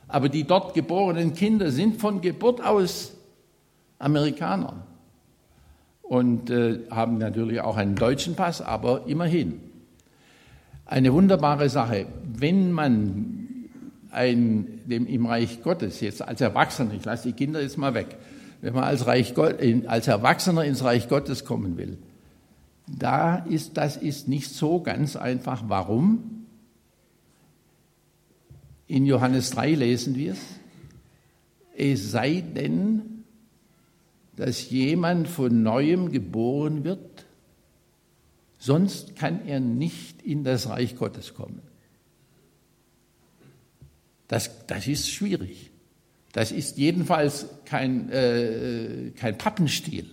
Aber 0.08 0.30
die 0.30 0.46
dort 0.46 0.74
geborenen 0.74 1.34
Kinder 1.34 1.72
sind 1.72 2.00
von 2.00 2.22
Geburt 2.22 2.62
aus 2.62 3.14
Amerikaner 4.00 4.88
und 6.02 6.50
äh, 6.50 6.80
haben 6.90 7.18
natürlich 7.18 7.62
auch 7.62 7.78
einen 7.78 7.96
deutschen 7.96 8.36
Pass, 8.36 8.62
aber 8.62 9.08
immerhin. 9.08 9.62
Eine 10.86 11.14
wunderbare 11.14 11.70
Sache, 11.70 12.08
wenn 12.24 12.72
man 12.72 13.48
ein, 14.10 14.82
dem, 14.86 15.08
im 15.08 15.26
Reich 15.26 15.64
Gottes 15.64 16.02
jetzt 16.02 16.22
als 16.22 16.42
Erwachsener, 16.42 16.94
ich 16.94 17.06
lasse 17.06 17.30
die 17.30 17.34
Kinder 17.34 17.62
jetzt 17.62 17.78
mal 17.78 17.94
weg, 17.94 18.18
wenn 18.62 18.74
man 18.74 18.84
als, 18.84 19.08
Reich 19.08 19.34
Gott, 19.34 19.58
als 19.88 20.08
Erwachsener 20.08 20.64
ins 20.64 20.84
Reich 20.84 21.10
Gottes 21.10 21.46
kommen 21.46 21.78
will, 21.78 21.98
da 22.88 23.38
ist, 23.38 23.78
das 23.78 23.98
ist 23.98 24.28
nicht 24.28 24.52
so 24.52 24.82
ganz 24.82 25.16
einfach. 25.16 25.64
Warum? 25.68 26.46
In 28.88 29.06
Johannes 29.06 29.52
3 29.52 29.74
lesen 29.74 30.16
wir 30.16 30.34
es. 30.34 30.40
Es 31.76 32.12
sei 32.12 32.42
denn, 32.42 33.24
dass 34.36 34.70
jemand 34.70 35.28
von 35.28 35.64
neuem 35.64 36.12
geboren 36.12 36.84
wird, 36.84 37.26
sonst 38.60 39.16
kann 39.16 39.48
er 39.48 39.60
nicht 39.60 40.22
in 40.22 40.44
das 40.44 40.70
Reich 40.70 40.96
Gottes 40.98 41.34
kommen. 41.34 41.62
Das, 44.28 44.66
das 44.68 44.88
ist 44.88 45.10
schwierig. 45.10 45.71
Das 46.34 46.52
ist 46.52 46.78
jedenfalls 46.78 47.48
kein, 47.66 48.10
äh, 48.10 49.12
kein 49.16 49.38
Pappenstiel. 49.38 50.06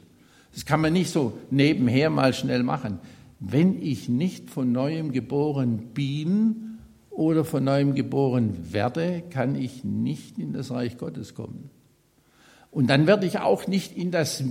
Das 0.52 0.66
kann 0.66 0.81
man 0.81 0.92
nicht 0.92 1.11
so 1.11 1.38
nebenher 1.50 2.11
mal 2.11 2.33
schnell 2.33 2.62
machen. 2.62 2.98
Wenn 3.40 3.81
ich 3.81 4.09
nicht 4.09 4.50
von 4.50 4.72
neuem 4.72 5.12
geboren 5.12 5.90
bin 5.94 6.78
oder 7.11 7.44
von 7.44 7.62
neuem 7.62 7.94
geboren 7.94 8.72
werde, 8.72 9.22
kann 9.31 9.54
ich 9.54 9.85
nicht 9.85 10.38
in 10.38 10.52
das 10.52 10.72
Reich 10.72 10.98
Gottes 10.98 11.35
kommen. 11.35 11.70
Und 12.70 12.90
dann 12.90 13.07
werde 13.07 13.26
ich 13.26 13.38
auch 13.38 13.66
nicht 13.66 13.96
in 13.96 14.11
das 14.11 14.42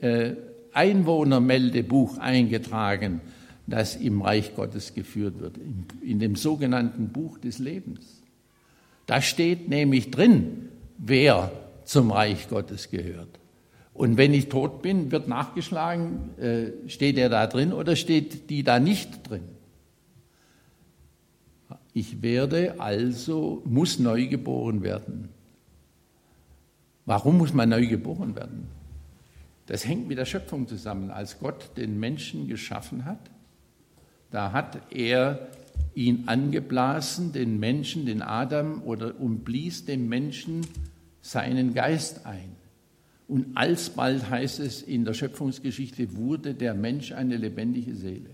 äh, 0.00 0.34
Einwohnermeldebuch 0.72 2.18
eingetragen, 2.18 3.20
das 3.66 3.96
im 3.96 4.22
Reich 4.22 4.54
Gottes 4.56 4.94
geführt 4.94 5.38
wird, 5.38 5.56
in 6.02 6.18
dem 6.18 6.34
sogenannten 6.34 7.08
Buch 7.08 7.38
des 7.38 7.58
Lebens. 7.58 8.22
Da 9.06 9.20
steht 9.20 9.68
nämlich 9.68 10.10
drin, 10.10 10.68
wer 10.98 11.50
zum 11.84 12.10
Reich 12.10 12.48
Gottes 12.48 12.90
gehört. 12.90 13.38
Und 13.94 14.16
wenn 14.16 14.32
ich 14.32 14.48
tot 14.48 14.82
bin, 14.82 15.12
wird 15.12 15.28
nachgeschlagen, 15.28 16.38
äh, 16.38 16.88
steht 16.88 17.18
er 17.18 17.28
da 17.28 17.46
drin 17.46 17.72
oder 17.72 17.94
steht 17.96 18.48
die 18.48 18.62
da 18.62 18.80
nicht 18.80 19.28
drin? 19.28 19.42
Ich 21.92 22.22
werde 22.22 22.80
also, 22.80 23.62
muss 23.66 23.98
neu 23.98 24.26
geboren 24.26 24.82
werden. 24.82 25.28
Warum 27.04 27.36
muss 27.36 27.52
man 27.52 27.68
neu 27.68 27.86
geboren 27.86 28.34
werden? 28.34 28.68
Das 29.66 29.86
hängt 29.86 30.08
mit 30.08 30.18
der 30.18 30.24
Schöpfung 30.24 30.66
zusammen. 30.66 31.10
Als 31.10 31.38
Gott 31.38 31.76
den 31.76 32.00
Menschen 32.00 32.48
geschaffen 32.48 33.04
hat, 33.04 33.30
da 34.30 34.52
hat 34.52 34.80
er 34.90 35.48
ihn 35.94 36.24
angeblasen, 36.26 37.32
den 37.32 37.60
Menschen, 37.60 38.06
den 38.06 38.22
Adam, 38.22 38.82
oder 38.84 39.20
und 39.20 39.44
blies 39.44 39.84
dem 39.84 40.08
Menschen 40.08 40.66
seinen 41.20 41.74
Geist 41.74 42.26
ein. 42.26 42.56
Und 43.28 43.56
alsbald 43.56 44.28
heißt 44.28 44.60
es 44.60 44.82
in 44.82 45.04
der 45.04 45.14
Schöpfungsgeschichte, 45.14 46.16
wurde 46.16 46.54
der 46.54 46.74
Mensch 46.74 47.12
eine 47.12 47.36
lebendige 47.36 47.94
Seele. 47.94 48.30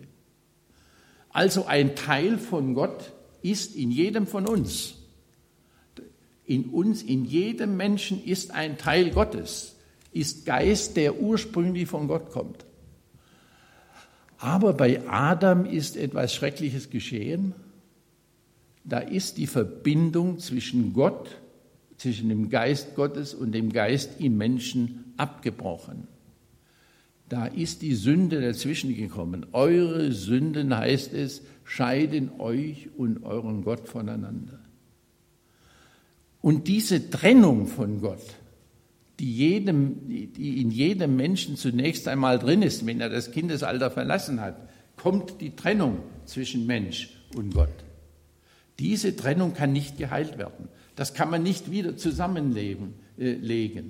Also 1.30 1.66
ein 1.66 1.94
Teil 1.94 2.38
von 2.38 2.74
Gott 2.74 3.12
ist 3.42 3.76
in 3.76 3.90
jedem 3.90 4.26
von 4.26 4.46
uns. 4.46 4.94
In 6.46 6.70
uns, 6.70 7.02
in 7.02 7.24
jedem 7.26 7.76
Menschen 7.76 8.24
ist 8.24 8.52
ein 8.52 8.78
Teil 8.78 9.10
Gottes, 9.10 9.76
ist 10.12 10.46
Geist, 10.46 10.96
der 10.96 11.20
ursprünglich 11.20 11.86
von 11.86 12.08
Gott 12.08 12.30
kommt. 12.30 12.64
Aber 14.38 14.72
bei 14.72 15.06
Adam 15.08 15.66
ist 15.66 15.96
etwas 15.96 16.32
Schreckliches 16.34 16.90
geschehen. 16.90 17.54
Da 18.84 19.00
ist 19.00 19.36
die 19.36 19.46
Verbindung 19.46 20.38
zwischen 20.38 20.92
Gott, 20.92 21.36
zwischen 21.96 22.28
dem 22.28 22.48
Geist 22.48 22.94
Gottes 22.94 23.34
und 23.34 23.52
dem 23.52 23.72
Geist 23.72 24.20
im 24.20 24.38
Menschen 24.38 25.12
abgebrochen. 25.16 26.06
Da 27.28 27.46
ist 27.46 27.82
die 27.82 27.94
Sünde 27.94 28.40
dazwischen 28.40 28.94
gekommen. 28.94 29.46
Eure 29.52 30.12
Sünden, 30.12 30.74
heißt 30.74 31.12
es, 31.12 31.42
scheiden 31.64 32.30
euch 32.38 32.88
und 32.96 33.24
euren 33.24 33.62
Gott 33.62 33.88
voneinander. 33.88 34.60
Und 36.40 36.68
diese 36.68 37.10
Trennung 37.10 37.66
von 37.66 38.00
Gott, 38.00 38.22
die, 39.18 39.34
jedem, 39.34 40.08
die 40.08 40.60
in 40.60 40.70
jedem 40.70 41.16
Menschen 41.16 41.56
zunächst 41.56 42.06
einmal 42.08 42.38
drin 42.38 42.62
ist, 42.62 42.86
wenn 42.86 43.00
er 43.00 43.08
das 43.08 43.32
Kindesalter 43.32 43.90
verlassen 43.90 44.40
hat, 44.40 44.68
kommt 44.96 45.40
die 45.40 45.56
Trennung 45.56 45.98
zwischen 46.24 46.66
Mensch 46.66 47.10
und 47.34 47.54
Gott. 47.54 47.68
Diese 48.78 49.16
Trennung 49.16 49.54
kann 49.54 49.72
nicht 49.72 49.98
geheilt 49.98 50.38
werden. 50.38 50.68
Das 50.94 51.14
kann 51.14 51.30
man 51.30 51.42
nicht 51.42 51.70
wieder 51.70 51.96
zusammenlegen. 51.96 52.94
Äh, 53.18 53.82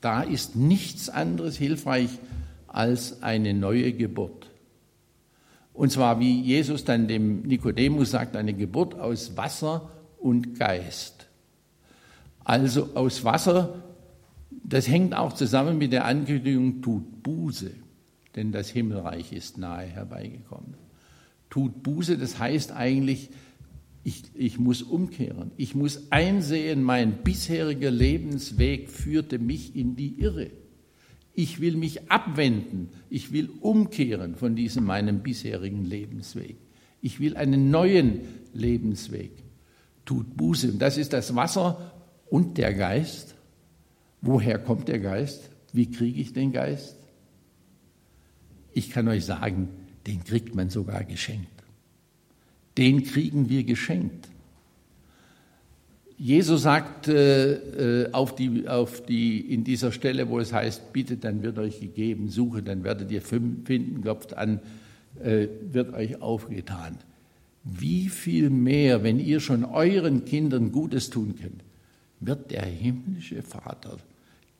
da 0.00 0.22
ist 0.22 0.54
nichts 0.54 1.08
anderes 1.08 1.56
hilfreich 1.56 2.10
als 2.68 3.22
eine 3.22 3.54
neue 3.54 3.92
Geburt. 3.92 4.50
Und 5.72 5.90
zwar, 5.90 6.20
wie 6.20 6.40
Jesus 6.40 6.84
dann 6.84 7.08
dem 7.08 7.42
Nikodemus 7.42 8.12
sagt, 8.12 8.36
eine 8.36 8.54
Geburt 8.54 8.94
aus 8.94 9.36
Wasser 9.36 9.90
und 10.18 10.58
Geist. 10.58 11.26
Also 12.44 12.90
aus 12.94 13.24
Wasser, 13.24 13.82
das 14.64 14.88
hängt 14.88 15.14
auch 15.14 15.34
zusammen 15.34 15.78
mit 15.78 15.92
der 15.92 16.06
Ankündigung, 16.06 16.80
tut 16.80 17.22
Buße, 17.22 17.70
denn 18.34 18.50
das 18.50 18.70
Himmelreich 18.70 19.32
ist 19.32 19.58
nahe 19.58 19.86
herbeigekommen. 19.86 20.74
Tut 21.50 21.82
Buße, 21.82 22.18
das 22.18 22.38
heißt 22.38 22.72
eigentlich, 22.72 23.30
ich, 24.02 24.24
ich 24.34 24.58
muss 24.58 24.82
umkehren. 24.82 25.50
Ich 25.56 25.74
muss 25.74 26.10
einsehen, 26.10 26.82
mein 26.82 27.22
bisheriger 27.22 27.90
Lebensweg 27.90 28.90
führte 28.90 29.38
mich 29.38 29.76
in 29.76 29.96
die 29.96 30.18
Irre. 30.20 30.50
Ich 31.34 31.60
will 31.60 31.76
mich 31.76 32.10
abwenden. 32.10 32.90
Ich 33.10 33.32
will 33.32 33.50
umkehren 33.60 34.34
von 34.34 34.56
diesem 34.56 34.84
meinem 34.84 35.20
bisherigen 35.20 35.84
Lebensweg. 35.84 36.56
Ich 37.00 37.18
will 37.18 37.36
einen 37.36 37.70
neuen 37.70 38.20
Lebensweg. 38.52 39.30
Tut 40.04 40.36
Buße. 40.36 40.74
Das 40.74 40.98
ist 40.98 41.12
das 41.12 41.34
Wasser 41.34 41.92
und 42.26 42.58
der 42.58 42.74
Geist. 42.74 43.33
Woher 44.24 44.58
kommt 44.58 44.88
der 44.88 45.00
Geist? 45.00 45.50
Wie 45.74 45.90
kriege 45.90 46.18
ich 46.18 46.32
den 46.32 46.50
Geist? 46.50 46.96
Ich 48.72 48.88
kann 48.88 49.06
euch 49.06 49.26
sagen, 49.26 49.68
den 50.06 50.24
kriegt 50.24 50.54
man 50.54 50.70
sogar 50.70 51.04
geschenkt. 51.04 51.62
Den 52.78 53.04
kriegen 53.04 53.50
wir 53.50 53.64
geschenkt. 53.64 54.28
Jesus 56.16 56.62
sagt 56.62 57.08
äh, 57.08 58.08
auf 58.12 58.34
die, 58.34 58.66
auf 58.66 59.04
die, 59.04 59.40
in 59.40 59.62
dieser 59.62 59.92
Stelle, 59.92 60.28
wo 60.30 60.38
es 60.38 60.54
heißt, 60.54 60.94
bittet, 60.94 61.24
dann 61.24 61.42
wird 61.42 61.58
euch 61.58 61.80
gegeben, 61.80 62.30
suche, 62.30 62.62
dann 62.62 62.82
werdet 62.82 63.10
ihr 63.10 63.20
finden, 63.20 64.00
klopft 64.00 64.32
an, 64.34 64.60
äh, 65.22 65.48
wird 65.70 65.92
euch 65.92 66.22
aufgetan. 66.22 66.96
Wie 67.62 68.08
viel 68.08 68.48
mehr, 68.48 69.02
wenn 69.02 69.20
ihr 69.20 69.40
schon 69.40 69.66
euren 69.66 70.24
Kindern 70.24 70.72
Gutes 70.72 71.10
tun 71.10 71.34
könnt, 71.36 71.62
wird 72.20 72.52
der 72.52 72.64
himmlische 72.64 73.42
Vater 73.42 73.98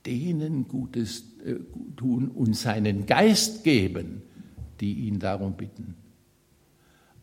denen 0.05 0.67
Gutes 0.67 1.23
äh, 1.45 1.55
tun 1.95 2.29
und 2.29 2.55
seinen 2.55 3.05
Geist 3.05 3.63
geben, 3.63 4.21
die 4.79 4.93
ihn 5.07 5.19
darum 5.19 5.53
bitten. 5.53 5.95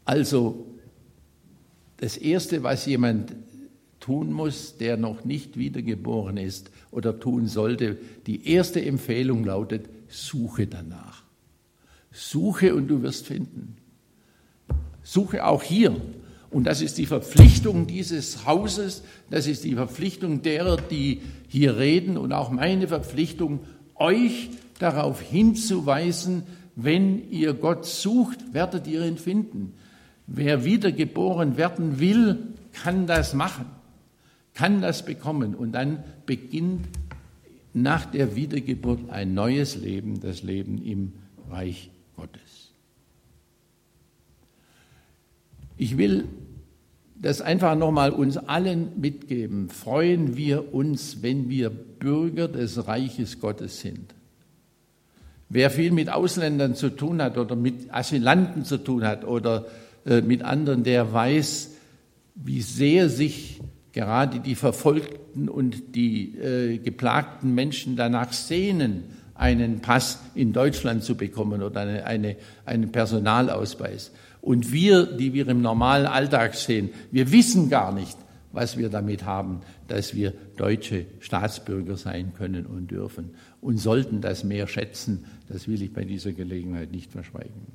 Also 0.04 0.66
das 1.98 2.16
Erste, 2.16 2.62
was 2.62 2.86
jemand 2.86 3.34
tun 4.00 4.32
muss, 4.32 4.76
der 4.76 4.96
noch 4.96 5.24
nicht 5.24 5.56
wiedergeboren 5.56 6.36
ist 6.36 6.70
oder 6.90 7.18
tun 7.20 7.46
sollte. 7.46 7.96
Die 8.26 8.48
erste 8.48 8.84
Empfehlung 8.84 9.44
lautet, 9.44 9.88
suche 10.08 10.66
danach. 10.66 11.22
Suche 12.10 12.74
und 12.74 12.88
du 12.88 13.02
wirst 13.02 13.26
finden. 13.26 13.76
Suche 15.02 15.46
auch 15.46 15.62
hier. 15.62 15.96
Und 16.52 16.64
das 16.64 16.82
ist 16.82 16.98
die 16.98 17.06
Verpflichtung 17.06 17.86
dieses 17.86 18.46
Hauses, 18.46 19.02
das 19.30 19.46
ist 19.46 19.64
die 19.64 19.74
Verpflichtung 19.74 20.42
derer, 20.42 20.76
die 20.76 21.22
hier 21.48 21.78
reden 21.78 22.16
und 22.16 22.32
auch 22.32 22.50
meine 22.50 22.88
Verpflichtung, 22.88 23.60
euch 23.94 24.50
darauf 24.78 25.20
hinzuweisen, 25.20 26.42
wenn 26.76 27.30
ihr 27.30 27.54
Gott 27.54 27.86
sucht, 27.86 28.38
werdet 28.52 28.86
ihr 28.86 29.04
ihn 29.04 29.18
finden. 29.18 29.74
Wer 30.26 30.64
wiedergeboren 30.64 31.56
werden 31.56 32.00
will, 32.00 32.38
kann 32.72 33.06
das 33.06 33.34
machen 33.34 33.66
kann 34.54 34.82
das 34.82 35.04
bekommen 35.04 35.54
und 35.54 35.72
dann 35.72 36.04
beginnt 36.26 36.86
nach 37.74 38.04
der 38.04 38.36
Wiedergeburt 38.36 39.10
ein 39.10 39.34
neues 39.34 39.76
Leben, 39.76 40.20
das 40.20 40.42
Leben 40.42 40.82
im 40.84 41.14
Reich 41.50 41.90
Gottes. 42.16 42.72
Ich 45.78 45.96
will 45.96 46.28
das 47.22 47.40
einfach 47.40 47.76
nochmal 47.76 48.10
uns 48.10 48.36
allen 48.36 49.00
mitgeben. 49.00 49.68
Freuen 49.68 50.36
wir 50.36 50.74
uns, 50.74 51.22
wenn 51.22 51.48
wir 51.48 51.70
Bürger 51.70 52.48
des 52.48 52.88
Reiches 52.88 53.40
Gottes 53.40 53.80
sind. 53.80 54.12
Wer 55.48 55.70
viel 55.70 55.92
mit 55.92 56.10
Ausländern 56.10 56.74
zu 56.74 56.90
tun 56.90 57.22
hat 57.22 57.38
oder 57.38 57.54
mit 57.54 57.94
Asylanten 57.94 58.64
zu 58.64 58.78
tun 58.78 59.04
hat 59.04 59.24
oder 59.24 59.66
äh, 60.04 60.20
mit 60.20 60.42
anderen, 60.42 60.82
der 60.82 61.12
weiß, 61.12 61.70
wie 62.34 62.60
sehr 62.60 63.08
sich 63.08 63.60
gerade 63.92 64.40
die 64.40 64.56
Verfolgten 64.56 65.48
und 65.48 65.94
die 65.94 66.36
äh, 66.38 66.78
geplagten 66.78 67.54
Menschen 67.54 67.94
danach 67.94 68.32
sehnen, 68.32 69.04
einen 69.34 69.80
Pass 69.80 70.18
in 70.34 70.52
Deutschland 70.52 71.04
zu 71.04 71.16
bekommen 71.16 71.62
oder 71.62 71.82
eine, 71.82 72.04
eine, 72.04 72.36
einen 72.64 72.90
Personalausweis. 72.90 74.10
Und 74.42 74.72
wir, 74.72 75.06
die 75.06 75.32
wir 75.32 75.48
im 75.48 75.62
normalen 75.62 76.04
Alltag 76.04 76.56
sehen, 76.56 76.90
wir 77.12 77.30
wissen 77.32 77.70
gar 77.70 77.92
nicht, 77.94 78.18
was 78.50 78.76
wir 78.76 78.90
damit 78.90 79.24
haben, 79.24 79.60
dass 79.88 80.14
wir 80.14 80.34
deutsche 80.56 81.06
Staatsbürger 81.20 81.96
sein 81.96 82.34
können 82.34 82.66
und 82.66 82.90
dürfen 82.90 83.30
und 83.60 83.78
sollten 83.78 84.20
das 84.20 84.44
mehr 84.44 84.66
schätzen. 84.66 85.24
Das 85.48 85.68
will 85.68 85.80
ich 85.80 85.92
bei 85.92 86.04
dieser 86.04 86.32
Gelegenheit 86.32 86.90
nicht 86.90 87.12
verschweigen. 87.12 87.66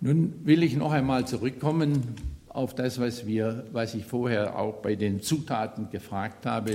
Nun 0.00 0.32
will 0.44 0.62
ich 0.62 0.76
noch 0.76 0.92
einmal 0.92 1.26
zurückkommen 1.26 2.02
auf 2.48 2.74
das, 2.74 3.00
was, 3.00 3.26
wir, 3.26 3.66
was 3.72 3.94
ich 3.94 4.04
vorher 4.04 4.58
auch 4.58 4.82
bei 4.82 4.94
den 4.94 5.20
Zutaten 5.20 5.90
gefragt 5.90 6.46
habe, 6.46 6.72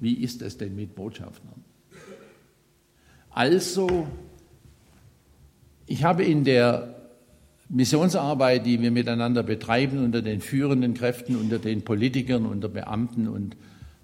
wie 0.00 0.14
ist 0.14 0.42
das 0.42 0.58
denn 0.58 0.76
mit 0.76 0.94
Botschaftern? 0.94 1.64
Also, 3.30 4.06
ich 5.86 6.04
habe 6.04 6.24
in 6.24 6.44
der 6.44 6.94
Missionsarbeit, 7.68 8.66
die 8.66 8.80
wir 8.80 8.90
miteinander 8.90 9.42
betreiben, 9.42 10.04
unter 10.04 10.22
den 10.22 10.40
führenden 10.40 10.94
Kräften, 10.94 11.36
unter 11.36 11.58
den 11.58 11.82
Politikern, 11.82 12.46
unter 12.46 12.68
Beamten 12.68 13.28
und 13.28 13.56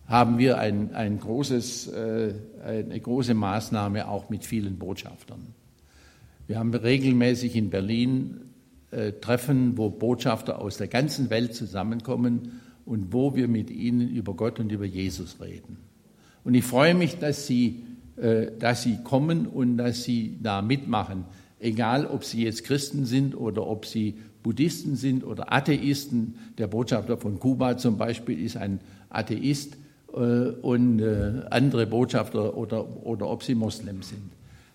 haben 0.06 0.38
wir 0.38 0.58
ein, 0.58 0.92
ein 0.94 1.20
großes, 1.20 1.88
äh, 1.88 2.34
eine 2.64 2.98
große 2.98 3.34
Maßnahme 3.34 4.08
auch 4.08 4.28
mit 4.28 4.44
vielen 4.44 4.76
Botschaftern. 4.76 5.54
Wir 6.48 6.58
haben 6.58 6.74
regelmäßig 6.74 7.54
in 7.54 7.70
Berlin 7.70 8.40
äh, 8.90 9.12
treffen, 9.12 9.78
wo 9.78 9.88
Botschafter 9.88 10.60
aus 10.60 10.78
der 10.78 10.88
ganzen 10.88 11.30
Welt 11.30 11.54
zusammenkommen 11.54 12.60
und 12.84 13.12
wo 13.12 13.36
wir 13.36 13.46
mit 13.46 13.70
ihnen 13.70 14.08
über 14.08 14.34
Gott 14.34 14.58
und 14.58 14.72
über 14.72 14.84
Jesus 14.84 15.40
reden. 15.40 15.76
Und 16.42 16.54
ich 16.54 16.64
freue 16.64 16.94
mich, 16.94 17.18
dass 17.18 17.46
Sie, 17.46 17.84
äh, 18.16 18.46
dass 18.58 18.82
Sie 18.82 18.98
kommen 19.04 19.46
und 19.46 19.76
dass 19.76 20.02
Sie 20.02 20.38
da 20.42 20.60
mitmachen, 20.60 21.24
egal 21.60 22.06
ob 22.06 22.24
Sie 22.24 22.44
jetzt 22.44 22.64
Christen 22.64 23.04
sind 23.04 23.34
oder 23.34 23.66
ob 23.66 23.86
Sie 23.86 24.16
Buddhisten 24.42 24.96
sind 24.96 25.24
oder 25.24 25.52
Atheisten. 25.52 26.34
Der 26.58 26.66
Botschafter 26.66 27.16
von 27.16 27.38
Kuba 27.38 27.76
zum 27.76 27.98
Beispiel 27.98 28.42
ist 28.42 28.56
ein 28.56 28.80
Atheist 29.10 29.76
äh, 30.12 30.16
und 30.16 31.02
andere 31.50 31.86
Botschafter 31.86 32.56
oder, 32.56 33.04
oder 33.06 33.28
ob 33.28 33.42
sie 33.42 33.54
Moslem 33.54 34.02
sind. 34.02 34.32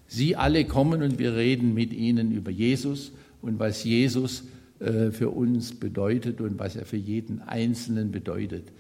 Sie 0.07 0.35
alle 0.35 0.65
kommen 0.65 1.01
und 1.01 1.17
wir 1.19 1.35
reden 1.35 1.73
mit 1.73 1.93
ihnen 1.93 2.31
über 2.31 2.51
Jesus 2.51 3.11
und 3.41 3.59
was 3.59 3.83
Jesus 3.83 4.43
äh, 4.79 5.11
für 5.11 5.29
uns 5.29 5.73
bedeutet 5.73 6.41
und 6.41 6.59
was 6.59 6.75
er 6.75 6.85
für 6.85 6.97
jeden 6.97 7.41
Einzelnen 7.41 8.11
bedeutet. 8.11 8.71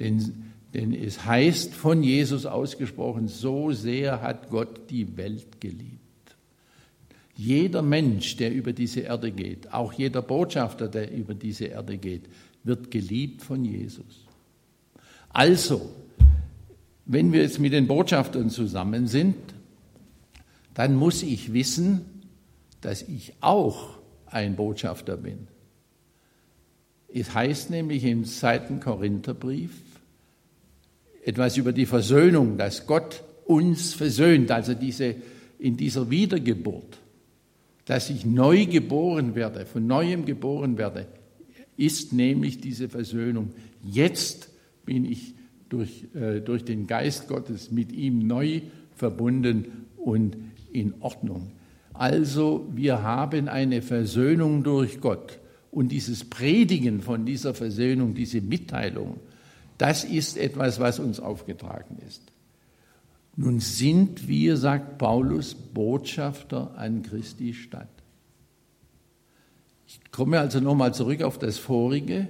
Denn, 0.00 0.44
denn 0.74 0.92
es 0.92 1.24
heißt 1.24 1.72
von 1.72 2.02
Jesus 2.02 2.44
ausgesprochen, 2.44 3.28
so 3.28 3.72
sehr 3.72 4.20
hat 4.20 4.50
Gott 4.50 4.90
die 4.90 5.16
Welt 5.16 5.60
geliebt. 5.60 6.03
Jeder 7.36 7.82
Mensch, 7.82 8.36
der 8.36 8.52
über 8.52 8.72
diese 8.72 9.00
Erde 9.00 9.32
geht, 9.32 9.72
auch 9.72 9.92
jeder 9.92 10.22
Botschafter, 10.22 10.88
der 10.88 11.10
über 11.10 11.34
diese 11.34 11.66
Erde 11.66 11.98
geht, 11.98 12.22
wird 12.62 12.90
geliebt 12.90 13.42
von 13.42 13.64
Jesus. 13.64 14.24
Also, 15.30 15.90
wenn 17.06 17.32
wir 17.32 17.42
jetzt 17.42 17.58
mit 17.58 17.72
den 17.72 17.86
Botschaftern 17.86 18.50
zusammen 18.50 19.08
sind, 19.08 19.36
dann 20.74 20.94
muss 20.94 21.22
ich 21.22 21.52
wissen, 21.52 22.02
dass 22.80 23.02
ich 23.02 23.34
auch 23.40 23.98
ein 24.26 24.56
Botschafter 24.56 25.16
bin. 25.16 25.48
Es 27.12 27.32
heißt 27.32 27.70
nämlich 27.70 28.04
im 28.04 28.24
zweiten 28.24 28.80
Korintherbrief 28.80 29.70
etwas 31.24 31.56
über 31.56 31.72
die 31.72 31.86
Versöhnung, 31.86 32.58
dass 32.58 32.86
Gott 32.86 33.22
uns 33.46 33.94
versöhnt, 33.94 34.50
also 34.50 34.74
diese, 34.74 35.14
in 35.58 35.76
dieser 35.76 36.10
Wiedergeburt, 36.10 36.98
dass 37.84 38.10
ich 38.10 38.24
neu 38.24 38.66
geboren 38.66 39.34
werde, 39.34 39.66
von 39.66 39.86
neuem 39.86 40.24
geboren 40.24 40.78
werde, 40.78 41.06
ist 41.76 42.12
nämlich 42.12 42.60
diese 42.60 42.88
Versöhnung. 42.88 43.50
Jetzt 43.82 44.48
bin 44.86 45.04
ich 45.04 45.34
durch, 45.68 46.04
äh, 46.14 46.40
durch 46.40 46.64
den 46.64 46.86
Geist 46.86 47.28
Gottes 47.28 47.70
mit 47.70 47.92
ihm 47.92 48.26
neu 48.26 48.60
verbunden 48.94 49.86
und 49.96 50.36
in 50.72 50.94
Ordnung. 51.00 51.52
Also 51.92 52.68
wir 52.74 53.02
haben 53.02 53.48
eine 53.48 53.82
Versöhnung 53.82 54.62
durch 54.62 55.00
Gott 55.00 55.38
Und 55.74 55.88
dieses 55.88 56.24
Predigen 56.24 57.02
von 57.02 57.26
dieser 57.26 57.52
Versöhnung, 57.52 58.14
diese 58.14 58.40
Mitteilung, 58.40 59.18
das 59.76 60.04
ist 60.04 60.38
etwas, 60.38 60.78
was 60.78 61.00
uns 61.00 61.18
aufgetragen 61.18 61.98
ist. 62.06 62.22
Nun 63.36 63.60
sind 63.60 64.28
wir, 64.28 64.56
sagt 64.56 64.98
Paulus, 64.98 65.54
Botschafter 65.54 66.76
an 66.76 67.02
Christi 67.02 67.52
Stadt. 67.52 67.88
Ich 69.86 70.00
komme 70.12 70.38
also 70.38 70.60
nochmal 70.60 70.94
zurück 70.94 71.22
auf 71.22 71.38
das 71.38 71.58
vorige. 71.58 72.28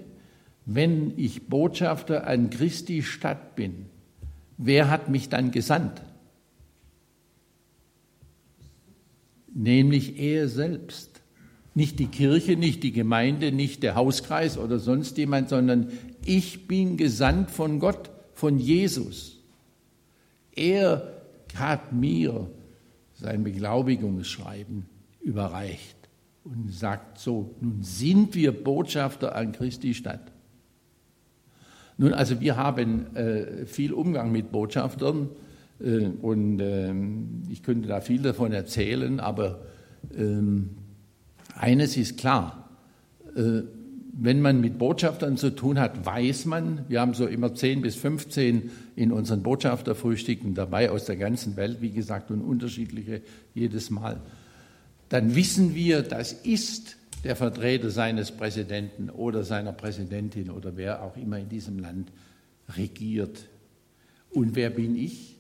Wenn 0.67 1.13
ich 1.19 1.49
Botschafter 1.49 2.27
an 2.27 2.49
Christi 2.49 3.03
Stadt 3.03 3.55
bin, 3.55 3.87
wer 4.57 4.91
hat 4.91 5.11
mich 5.11 5.29
dann 5.29 5.51
gesandt? 5.51 6.01
Nämlich 9.53 10.19
er 10.19 10.49
selbst. 10.49 11.21
Nicht 11.75 11.99
die 11.99 12.07
Kirche, 12.07 12.57
nicht 12.57 12.83
die 12.83 12.93
Gemeinde, 12.93 13.53
nicht 13.53 13.83
der 13.83 13.95
Hauskreis 13.95 14.57
oder 14.57 14.79
sonst 14.79 15.19
jemand, 15.19 15.49
sondern 15.49 15.89
ich 16.25 16.67
bin 16.67 16.97
gesandt 16.97 17.51
von 17.51 17.79
Gott, 17.79 18.11
von 18.33 18.59
Jesus. 18.59 19.44
Er 20.57 21.13
hat 21.55 21.93
mir 21.93 22.49
sein 23.15 23.45
Beglaubigungsschreiben 23.45 24.87
überreicht 25.21 25.97
und 26.45 26.73
sagt 26.73 27.19
so, 27.19 27.55
nun 27.61 27.83
sind 27.83 28.35
wir 28.35 28.53
Botschafter 28.53 29.35
an 29.35 29.53
Christi 29.53 29.95
Stadt. 29.95 30.33
Nun, 31.97 32.13
also 32.13 32.41
wir 32.41 32.57
haben 32.57 33.15
äh, 33.17 33.67
viel 33.67 33.93
Umgang 33.93 34.33
mit 34.33 34.51
Botschaftern 34.51 35.31
äh, 35.81 36.07
und 36.07 36.61
äh, 36.61 36.93
ich 37.51 37.63
könnte 37.63 37.89
da 37.89 38.01
viel 38.01 38.23
davon 38.23 38.53
erzählen, 38.53 39.21
aber 39.21 39.63
ähm, 40.17 40.71
eines 41.55 41.97
ist 41.97 42.19
klar, 42.19 42.69
äh, 43.37 43.63
wenn 44.17 44.41
man 44.41 44.61
mit 44.61 44.79
Botschaftern 44.79 45.37
zu 45.37 45.51
tun 45.51 45.81
hat, 45.81 46.07
weiß 46.07 46.45
man, 46.47 46.85
wir 46.89 47.01
haben 47.01 47.15
so 47.15 47.27
immer 47.27 47.55
10 47.55 47.83
bis 47.83 47.97
15 47.97 48.71
in 48.95 49.11
unseren 49.11 49.43
Botschafterfrühstücken 49.43 50.55
dabei 50.55 50.91
aus 50.91 51.05
der 51.05 51.17
ganzen 51.17 51.57
Welt, 51.57 51.79
wie 51.81 51.91
gesagt, 51.91 52.31
und 52.31 52.41
unterschiedliche 52.41 53.23
jedes 53.55 53.91
Mal, 53.91 54.21
dann 55.09 55.35
wissen 55.35 55.75
wir, 55.75 56.03
das 56.03 56.33
ist 56.33 56.97
der 57.25 57.35
Vertreter 57.35 57.91
seines 57.91 58.31
Präsidenten 58.31 59.11
oder 59.11 59.43
seiner 59.43 59.73
Präsidentin 59.73 60.51
oder 60.51 60.77
wer 60.77 61.03
auch 61.03 61.17
immer 61.17 61.39
in 61.39 61.49
diesem 61.49 61.79
Land 61.79 62.13
regiert. 62.77 63.49
Und 64.31 64.55
wer 64.55 64.71
bin 64.71 64.97
ich? 64.97 65.39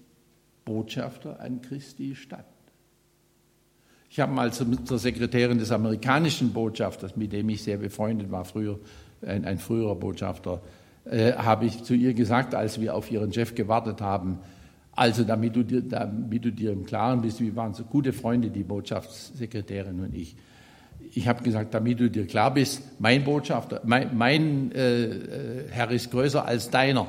Botschafter 0.64 1.40
an 1.40 1.60
Christi 1.60 2.16
Stadt. 2.16 2.53
Ich 4.14 4.20
habe 4.20 4.32
mal 4.32 4.52
zur 4.52 4.96
Sekretärin 5.00 5.58
des 5.58 5.72
amerikanischen 5.72 6.52
Botschafters, 6.52 7.16
mit 7.16 7.32
dem 7.32 7.48
ich 7.48 7.64
sehr 7.64 7.78
befreundet 7.78 8.30
war, 8.30 8.44
früher 8.44 8.78
ein, 9.26 9.44
ein 9.44 9.58
früherer 9.58 9.96
Botschafter, 9.96 10.62
äh, 11.04 11.32
habe 11.32 11.64
ich 11.64 11.82
zu 11.82 11.94
ihr 11.94 12.14
gesagt, 12.14 12.54
als 12.54 12.80
wir 12.80 12.94
auf 12.94 13.10
ihren 13.10 13.32
Chef 13.32 13.56
gewartet 13.56 14.00
haben, 14.00 14.38
also 14.92 15.24
damit 15.24 15.56
du, 15.56 15.64
dir, 15.64 15.82
damit 15.82 16.44
du 16.44 16.52
dir 16.52 16.70
im 16.70 16.86
Klaren 16.86 17.22
bist, 17.22 17.40
wir 17.40 17.56
waren 17.56 17.74
so 17.74 17.82
gute 17.82 18.12
Freunde, 18.12 18.50
die 18.50 18.62
Botschaftssekretärin 18.62 19.98
und 19.98 20.14
ich. 20.14 20.36
Ich 21.10 21.26
habe 21.26 21.42
gesagt, 21.42 21.74
damit 21.74 21.98
du 21.98 22.08
dir 22.08 22.28
klar 22.28 22.54
bist, 22.54 22.82
mein 23.00 23.24
Botschafter, 23.24 23.80
mein, 23.84 24.16
mein 24.16 24.70
äh, 24.70 25.06
äh 25.06 25.68
Herr 25.72 25.90
ist 25.90 26.12
größer 26.12 26.46
als 26.46 26.70
deiner. 26.70 27.08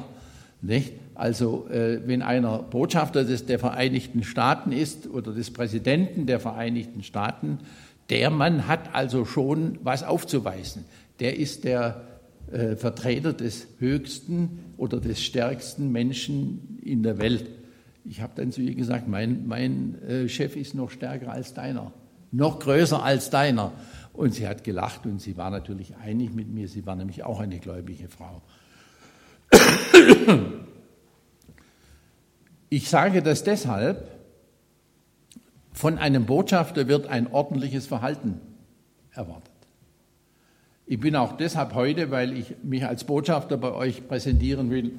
Nicht? 0.59 0.93
Also 1.15 1.67
äh, 1.69 2.01
wenn 2.05 2.21
einer 2.21 2.59
Botschafter 2.59 3.23
des, 3.23 3.45
der 3.45 3.57
Vereinigten 3.57 4.23
Staaten 4.23 4.71
ist 4.71 5.07
oder 5.07 5.31
des 5.31 5.51
Präsidenten 5.51 6.25
der 6.25 6.39
Vereinigten 6.39 7.03
Staaten, 7.03 7.59
der 8.09 8.29
Mann 8.29 8.67
hat 8.67 8.93
also 8.93 9.25
schon 9.25 9.79
was 9.81 10.03
aufzuweisen. 10.03 10.85
Der 11.19 11.37
ist 11.37 11.63
der 11.63 12.01
äh, 12.51 12.75
Vertreter 12.75 13.33
des 13.33 13.67
höchsten 13.79 14.59
oder 14.77 14.99
des 14.99 15.23
stärksten 15.23 15.91
Menschen 15.91 16.79
in 16.83 17.01
der 17.01 17.17
Welt. 17.17 17.49
Ich 18.03 18.21
habe 18.21 18.33
dann 18.35 18.51
zu 18.51 18.61
ihr 18.61 18.75
gesagt, 18.75 19.07
mein, 19.07 19.47
mein 19.47 19.95
äh, 20.07 20.29
Chef 20.29 20.55
ist 20.55 20.75
noch 20.75 20.91
stärker 20.91 21.31
als 21.31 21.53
deiner, 21.53 21.91
noch 22.31 22.59
größer 22.59 23.01
als 23.01 23.29
deiner. 23.29 23.71
Und 24.13 24.33
sie 24.33 24.47
hat 24.47 24.63
gelacht 24.63 25.05
und 25.05 25.21
sie 25.21 25.37
war 25.37 25.49
natürlich 25.49 25.95
einig 25.97 26.33
mit 26.33 26.47
mir. 26.47 26.67
Sie 26.67 26.85
war 26.85 26.95
nämlich 26.95 27.23
auch 27.23 27.39
eine 27.39 27.59
gläubige 27.59 28.07
Frau. 28.07 28.41
Ich 32.69 32.89
sage 32.89 33.21
das 33.21 33.43
deshalb, 33.43 34.11
von 35.71 35.97
einem 35.97 36.25
Botschafter 36.25 36.87
wird 36.87 37.07
ein 37.07 37.27
ordentliches 37.31 37.85
Verhalten 37.85 38.39
erwartet. 39.11 39.51
Ich 40.87 40.99
bin 40.99 41.15
auch 41.15 41.35
deshalb 41.35 41.73
heute, 41.73 42.11
weil 42.11 42.37
ich 42.37 42.55
mich 42.63 42.85
als 42.85 43.03
Botschafter 43.03 43.57
bei 43.57 43.73
euch 43.73 44.07
präsentieren 44.07 44.69
will, 44.69 44.93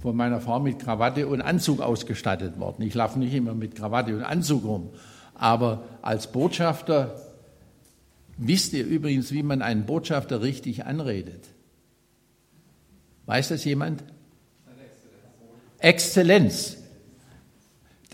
von 0.00 0.14
meiner 0.14 0.40
Frau 0.40 0.60
mit 0.60 0.78
Krawatte 0.78 1.26
und 1.26 1.40
Anzug 1.40 1.80
ausgestattet 1.80 2.58
worden. 2.58 2.82
Ich 2.82 2.94
laufe 2.94 3.18
nicht 3.18 3.34
immer 3.34 3.54
mit 3.54 3.74
Krawatte 3.74 4.14
und 4.14 4.22
Anzug 4.22 4.64
rum, 4.64 4.90
aber 5.34 5.84
als 6.02 6.30
Botschafter 6.32 7.20
wisst 8.36 8.72
ihr 8.74 8.86
übrigens, 8.86 9.32
wie 9.32 9.42
man 9.42 9.62
einen 9.62 9.86
Botschafter 9.86 10.42
richtig 10.42 10.84
anredet. 10.84 11.44
Weiß 13.26 13.48
das 13.48 13.64
jemand? 13.64 14.04
Exzellenz. 15.78 16.76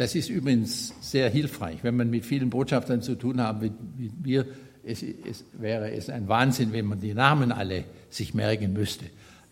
Das 0.02 0.16
ist 0.16 0.30
übrigens 0.30 0.92
sehr 1.00 1.30
hilfreich, 1.30 1.78
wenn 1.82 1.96
man 1.96 2.10
mit 2.10 2.24
vielen 2.24 2.50
Botschaftern 2.50 3.02
zu 3.02 3.14
tun 3.14 3.40
hat, 3.40 3.62
wie 3.62 4.10
wir. 4.20 4.46
Es, 4.84 5.00
es 5.00 5.44
wäre 5.52 5.92
es 5.92 6.10
ein 6.10 6.26
Wahnsinn, 6.26 6.72
wenn 6.72 6.86
man 6.86 6.98
die 6.98 7.14
Namen 7.14 7.52
alle 7.52 7.84
sich 8.10 8.34
merken 8.34 8.72
müsste. 8.72 9.04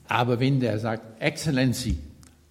Aber 0.09 0.41
wenn 0.41 0.59
der 0.59 0.81
sagt, 0.81 1.23
Excellency, 1.23 1.99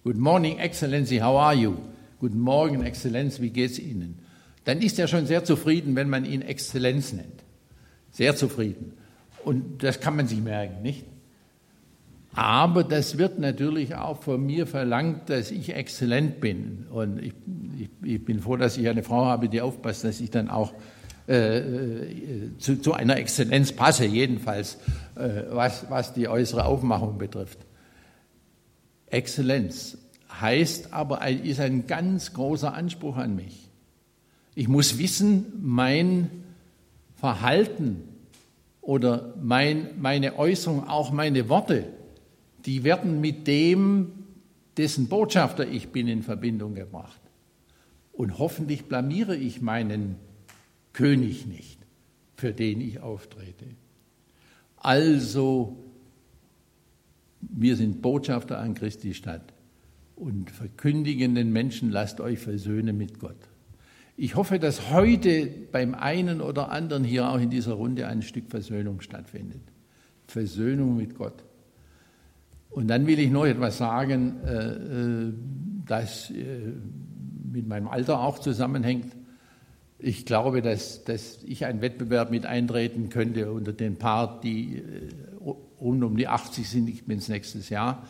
Good 0.02 0.16
morning, 0.16 0.56
Excellency, 0.56 1.18
how 1.18 1.38
are 1.38 1.54
you? 1.54 1.74
Guten 2.20 2.40
Morgen, 2.40 2.82
Exzellenz, 2.82 3.38
wie 3.38 3.50
geht's 3.50 3.78
Ihnen? 3.78 4.18
Dann 4.64 4.80
ist 4.80 4.98
er 4.98 5.06
schon 5.06 5.26
sehr 5.26 5.44
zufrieden, 5.44 5.94
wenn 5.94 6.08
man 6.08 6.24
ihn 6.24 6.40
Exzellenz 6.40 7.12
nennt. 7.12 7.44
Sehr 8.12 8.34
zufrieden. 8.34 8.94
Und 9.44 9.82
das 9.82 10.00
kann 10.00 10.16
man 10.16 10.26
sich 10.26 10.40
merken, 10.40 10.80
nicht? 10.80 11.04
Aber 12.32 12.84
das 12.84 13.18
wird 13.18 13.38
natürlich 13.38 13.96
auch 13.96 14.22
von 14.22 14.44
mir 14.44 14.66
verlangt, 14.66 15.30
dass 15.30 15.50
ich 15.50 15.74
exzellent 15.74 16.40
bin. 16.40 16.86
Und 16.90 17.20
ich, 17.20 17.32
ich, 17.78 17.88
ich 18.02 18.24
bin 18.24 18.40
froh, 18.40 18.56
dass 18.56 18.76
ich 18.76 18.88
eine 18.88 19.02
Frau 19.02 19.24
habe, 19.26 19.48
die 19.48 19.60
aufpasst, 19.60 20.04
dass 20.04 20.20
ich 20.20 20.30
dann 20.30 20.48
auch 20.48 20.72
äh, 21.28 21.58
äh, 21.58 22.58
zu, 22.58 22.80
zu, 22.80 22.92
einer 22.92 23.16
Exzellenz 23.16 23.72
passe, 23.72 24.04
jedenfalls 24.04 24.78
äh, 25.16 25.42
was, 25.50 25.86
was 25.88 26.12
die 26.12 26.28
äußere 26.28 26.64
Aufmachung 26.64 27.18
betrifft. 27.18 27.58
Exzellenz 29.06 29.98
heißt 30.40 30.92
aber, 30.92 31.26
ist 31.28 31.60
ein 31.60 31.86
ganz 31.86 32.32
großer 32.32 32.74
Anspruch 32.74 33.16
an 33.16 33.36
mich. 33.36 33.68
Ich 34.54 34.68
muss 34.68 34.98
wissen, 34.98 35.52
mein 35.60 36.30
Verhalten 37.16 38.02
oder 38.80 39.34
mein, 39.40 39.90
meine 40.00 40.38
Äußerung, 40.38 40.88
auch 40.88 41.12
meine 41.12 41.48
Worte, 41.48 41.86
die 42.66 42.84
werden 42.84 43.20
mit 43.20 43.46
dem, 43.46 44.12
dessen 44.76 45.08
Botschafter 45.08 45.66
ich 45.66 45.88
bin, 45.88 46.08
in 46.08 46.22
Verbindung 46.22 46.74
gebracht. 46.74 47.20
Und 48.12 48.38
hoffentlich 48.38 48.84
blamiere 48.84 49.36
ich 49.36 49.60
meinen 49.60 50.16
König 50.92 51.46
nicht, 51.46 51.78
für 52.34 52.52
den 52.52 52.80
ich 52.80 53.00
auftrete. 53.00 53.66
Also, 54.76 55.76
wir 57.40 57.76
sind 57.76 58.02
Botschafter 58.02 58.58
an 58.58 58.74
Christi 58.74 59.14
Stadt 59.14 59.52
und 60.16 60.50
verkündigen 60.50 61.34
den 61.34 61.52
Menschen, 61.52 61.90
lasst 61.90 62.20
euch 62.20 62.38
versöhnen 62.38 62.96
mit 62.96 63.18
Gott. 63.18 63.36
Ich 64.16 64.34
hoffe, 64.34 64.58
dass 64.58 64.90
heute 64.90 65.46
beim 65.72 65.94
einen 65.94 66.42
oder 66.42 66.70
anderen 66.70 67.04
hier 67.04 67.30
auch 67.30 67.40
in 67.40 67.48
dieser 67.48 67.72
Runde 67.72 68.06
ein 68.06 68.20
Stück 68.20 68.50
Versöhnung 68.50 69.00
stattfindet. 69.00 69.62
Versöhnung 70.26 70.96
mit 70.96 71.14
Gott. 71.14 71.42
Und 72.70 72.88
dann 72.88 73.06
will 73.06 73.18
ich 73.18 73.30
noch 73.30 73.46
etwas 73.46 73.78
sagen, 73.78 74.36
äh, 74.46 74.54
äh, 74.54 75.32
das 75.86 76.30
äh, 76.30 76.72
mit 77.52 77.66
meinem 77.66 77.88
Alter 77.88 78.20
auch 78.20 78.38
zusammenhängt. 78.38 79.16
Ich 79.98 80.24
glaube, 80.24 80.62
dass, 80.62 81.04
dass 81.04 81.42
ich 81.44 81.66
einen 81.66 81.82
Wettbewerb 81.82 82.30
mit 82.30 82.46
eintreten 82.46 83.08
könnte 83.08 83.52
unter 83.52 83.72
den 83.72 83.96
paar, 83.96 84.40
die 84.40 84.82
rund 85.78 86.02
um 86.04 86.16
die 86.16 86.28
80 86.28 86.68
sind, 86.68 86.88
ich 86.88 87.04
bin 87.04 87.18
es 87.18 87.28
nächstes 87.28 87.68
Jahr. 87.68 88.06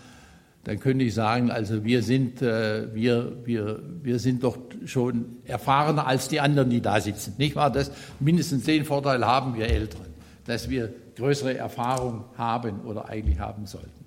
Dann 0.64 0.78
könnte 0.78 1.04
ich 1.04 1.14
sagen, 1.14 1.50
also 1.50 1.82
wir 1.84 2.02
sind, 2.02 2.42
wir, 2.42 3.44
wir, 3.44 3.82
wir 4.02 4.18
sind 4.20 4.44
doch 4.44 4.58
schon 4.84 5.38
erfahrener 5.46 6.06
als 6.06 6.28
die 6.28 6.38
anderen, 6.38 6.70
die 6.70 6.80
da 6.80 7.00
sitzen. 7.00 7.34
Nicht 7.38 7.56
wahr? 7.56 7.72
Das, 7.72 7.90
mindestens 8.20 8.64
den 8.64 8.84
Vorteil 8.84 9.26
haben 9.26 9.56
wir 9.56 9.68
Älteren, 9.68 10.06
dass 10.44 10.68
wir 10.70 10.92
größere 11.16 11.56
Erfahrung 11.56 12.24
haben 12.36 12.82
oder 12.82 13.08
eigentlich 13.08 13.40
haben 13.40 13.66
sollten. 13.66 13.99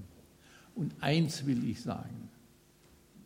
Und 0.75 0.93
eins 1.01 1.45
will 1.45 1.67
ich 1.69 1.81
sagen, 1.81 2.29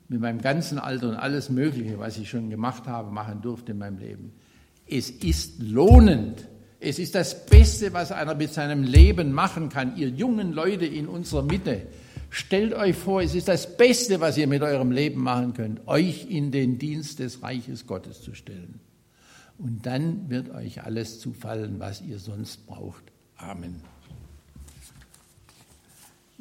mit 0.09 0.21
meinem 0.21 0.41
ganzen 0.41 0.79
Alter 0.79 1.09
und 1.09 1.15
alles 1.15 1.49
Mögliche, 1.49 1.99
was 1.99 2.17
ich 2.17 2.29
schon 2.29 2.49
gemacht 2.49 2.87
habe, 2.87 3.11
machen 3.11 3.41
durfte 3.41 3.71
in 3.71 3.77
meinem 3.77 3.99
Leben. 3.99 4.33
Es 4.85 5.09
ist 5.09 5.61
lohnend, 5.61 6.47
Es 6.79 6.99
ist 6.99 7.15
das 7.15 7.45
Beste, 7.45 7.91
was 7.93 8.11
einer 8.11 8.35
mit 8.35 8.53
seinem 8.53 8.83
Leben 8.83 9.31
machen 9.31 9.69
kann. 9.69 9.97
Ihr 9.97 10.09
jungen 10.09 10.53
Leute 10.53 10.85
in 10.85 11.07
unserer 11.07 11.41
Mitte, 11.41 11.87
stellt 12.29 12.73
euch 12.73 12.95
vor, 12.95 13.21
es 13.21 13.33
ist 13.33 13.47
das 13.47 13.77
Beste, 13.77 14.19
was 14.19 14.37
ihr 14.37 14.47
mit 14.47 14.61
eurem 14.61 14.91
Leben 14.91 15.21
machen 15.21 15.53
könnt, 15.53 15.87
euch 15.87 16.29
in 16.29 16.51
den 16.51 16.77
Dienst 16.77 17.19
des 17.19 17.41
Reiches 17.41 17.87
Gottes 17.87 18.21
zu 18.21 18.35
stellen. 18.35 18.79
Und 19.57 19.87
dann 19.87 20.29
wird 20.29 20.51
euch 20.51 20.83
alles 20.83 21.19
zufallen, 21.19 21.79
was 21.79 22.01
ihr 22.01 22.19
sonst 22.19 22.67
braucht. 22.67 23.03
Amen. 23.37 23.81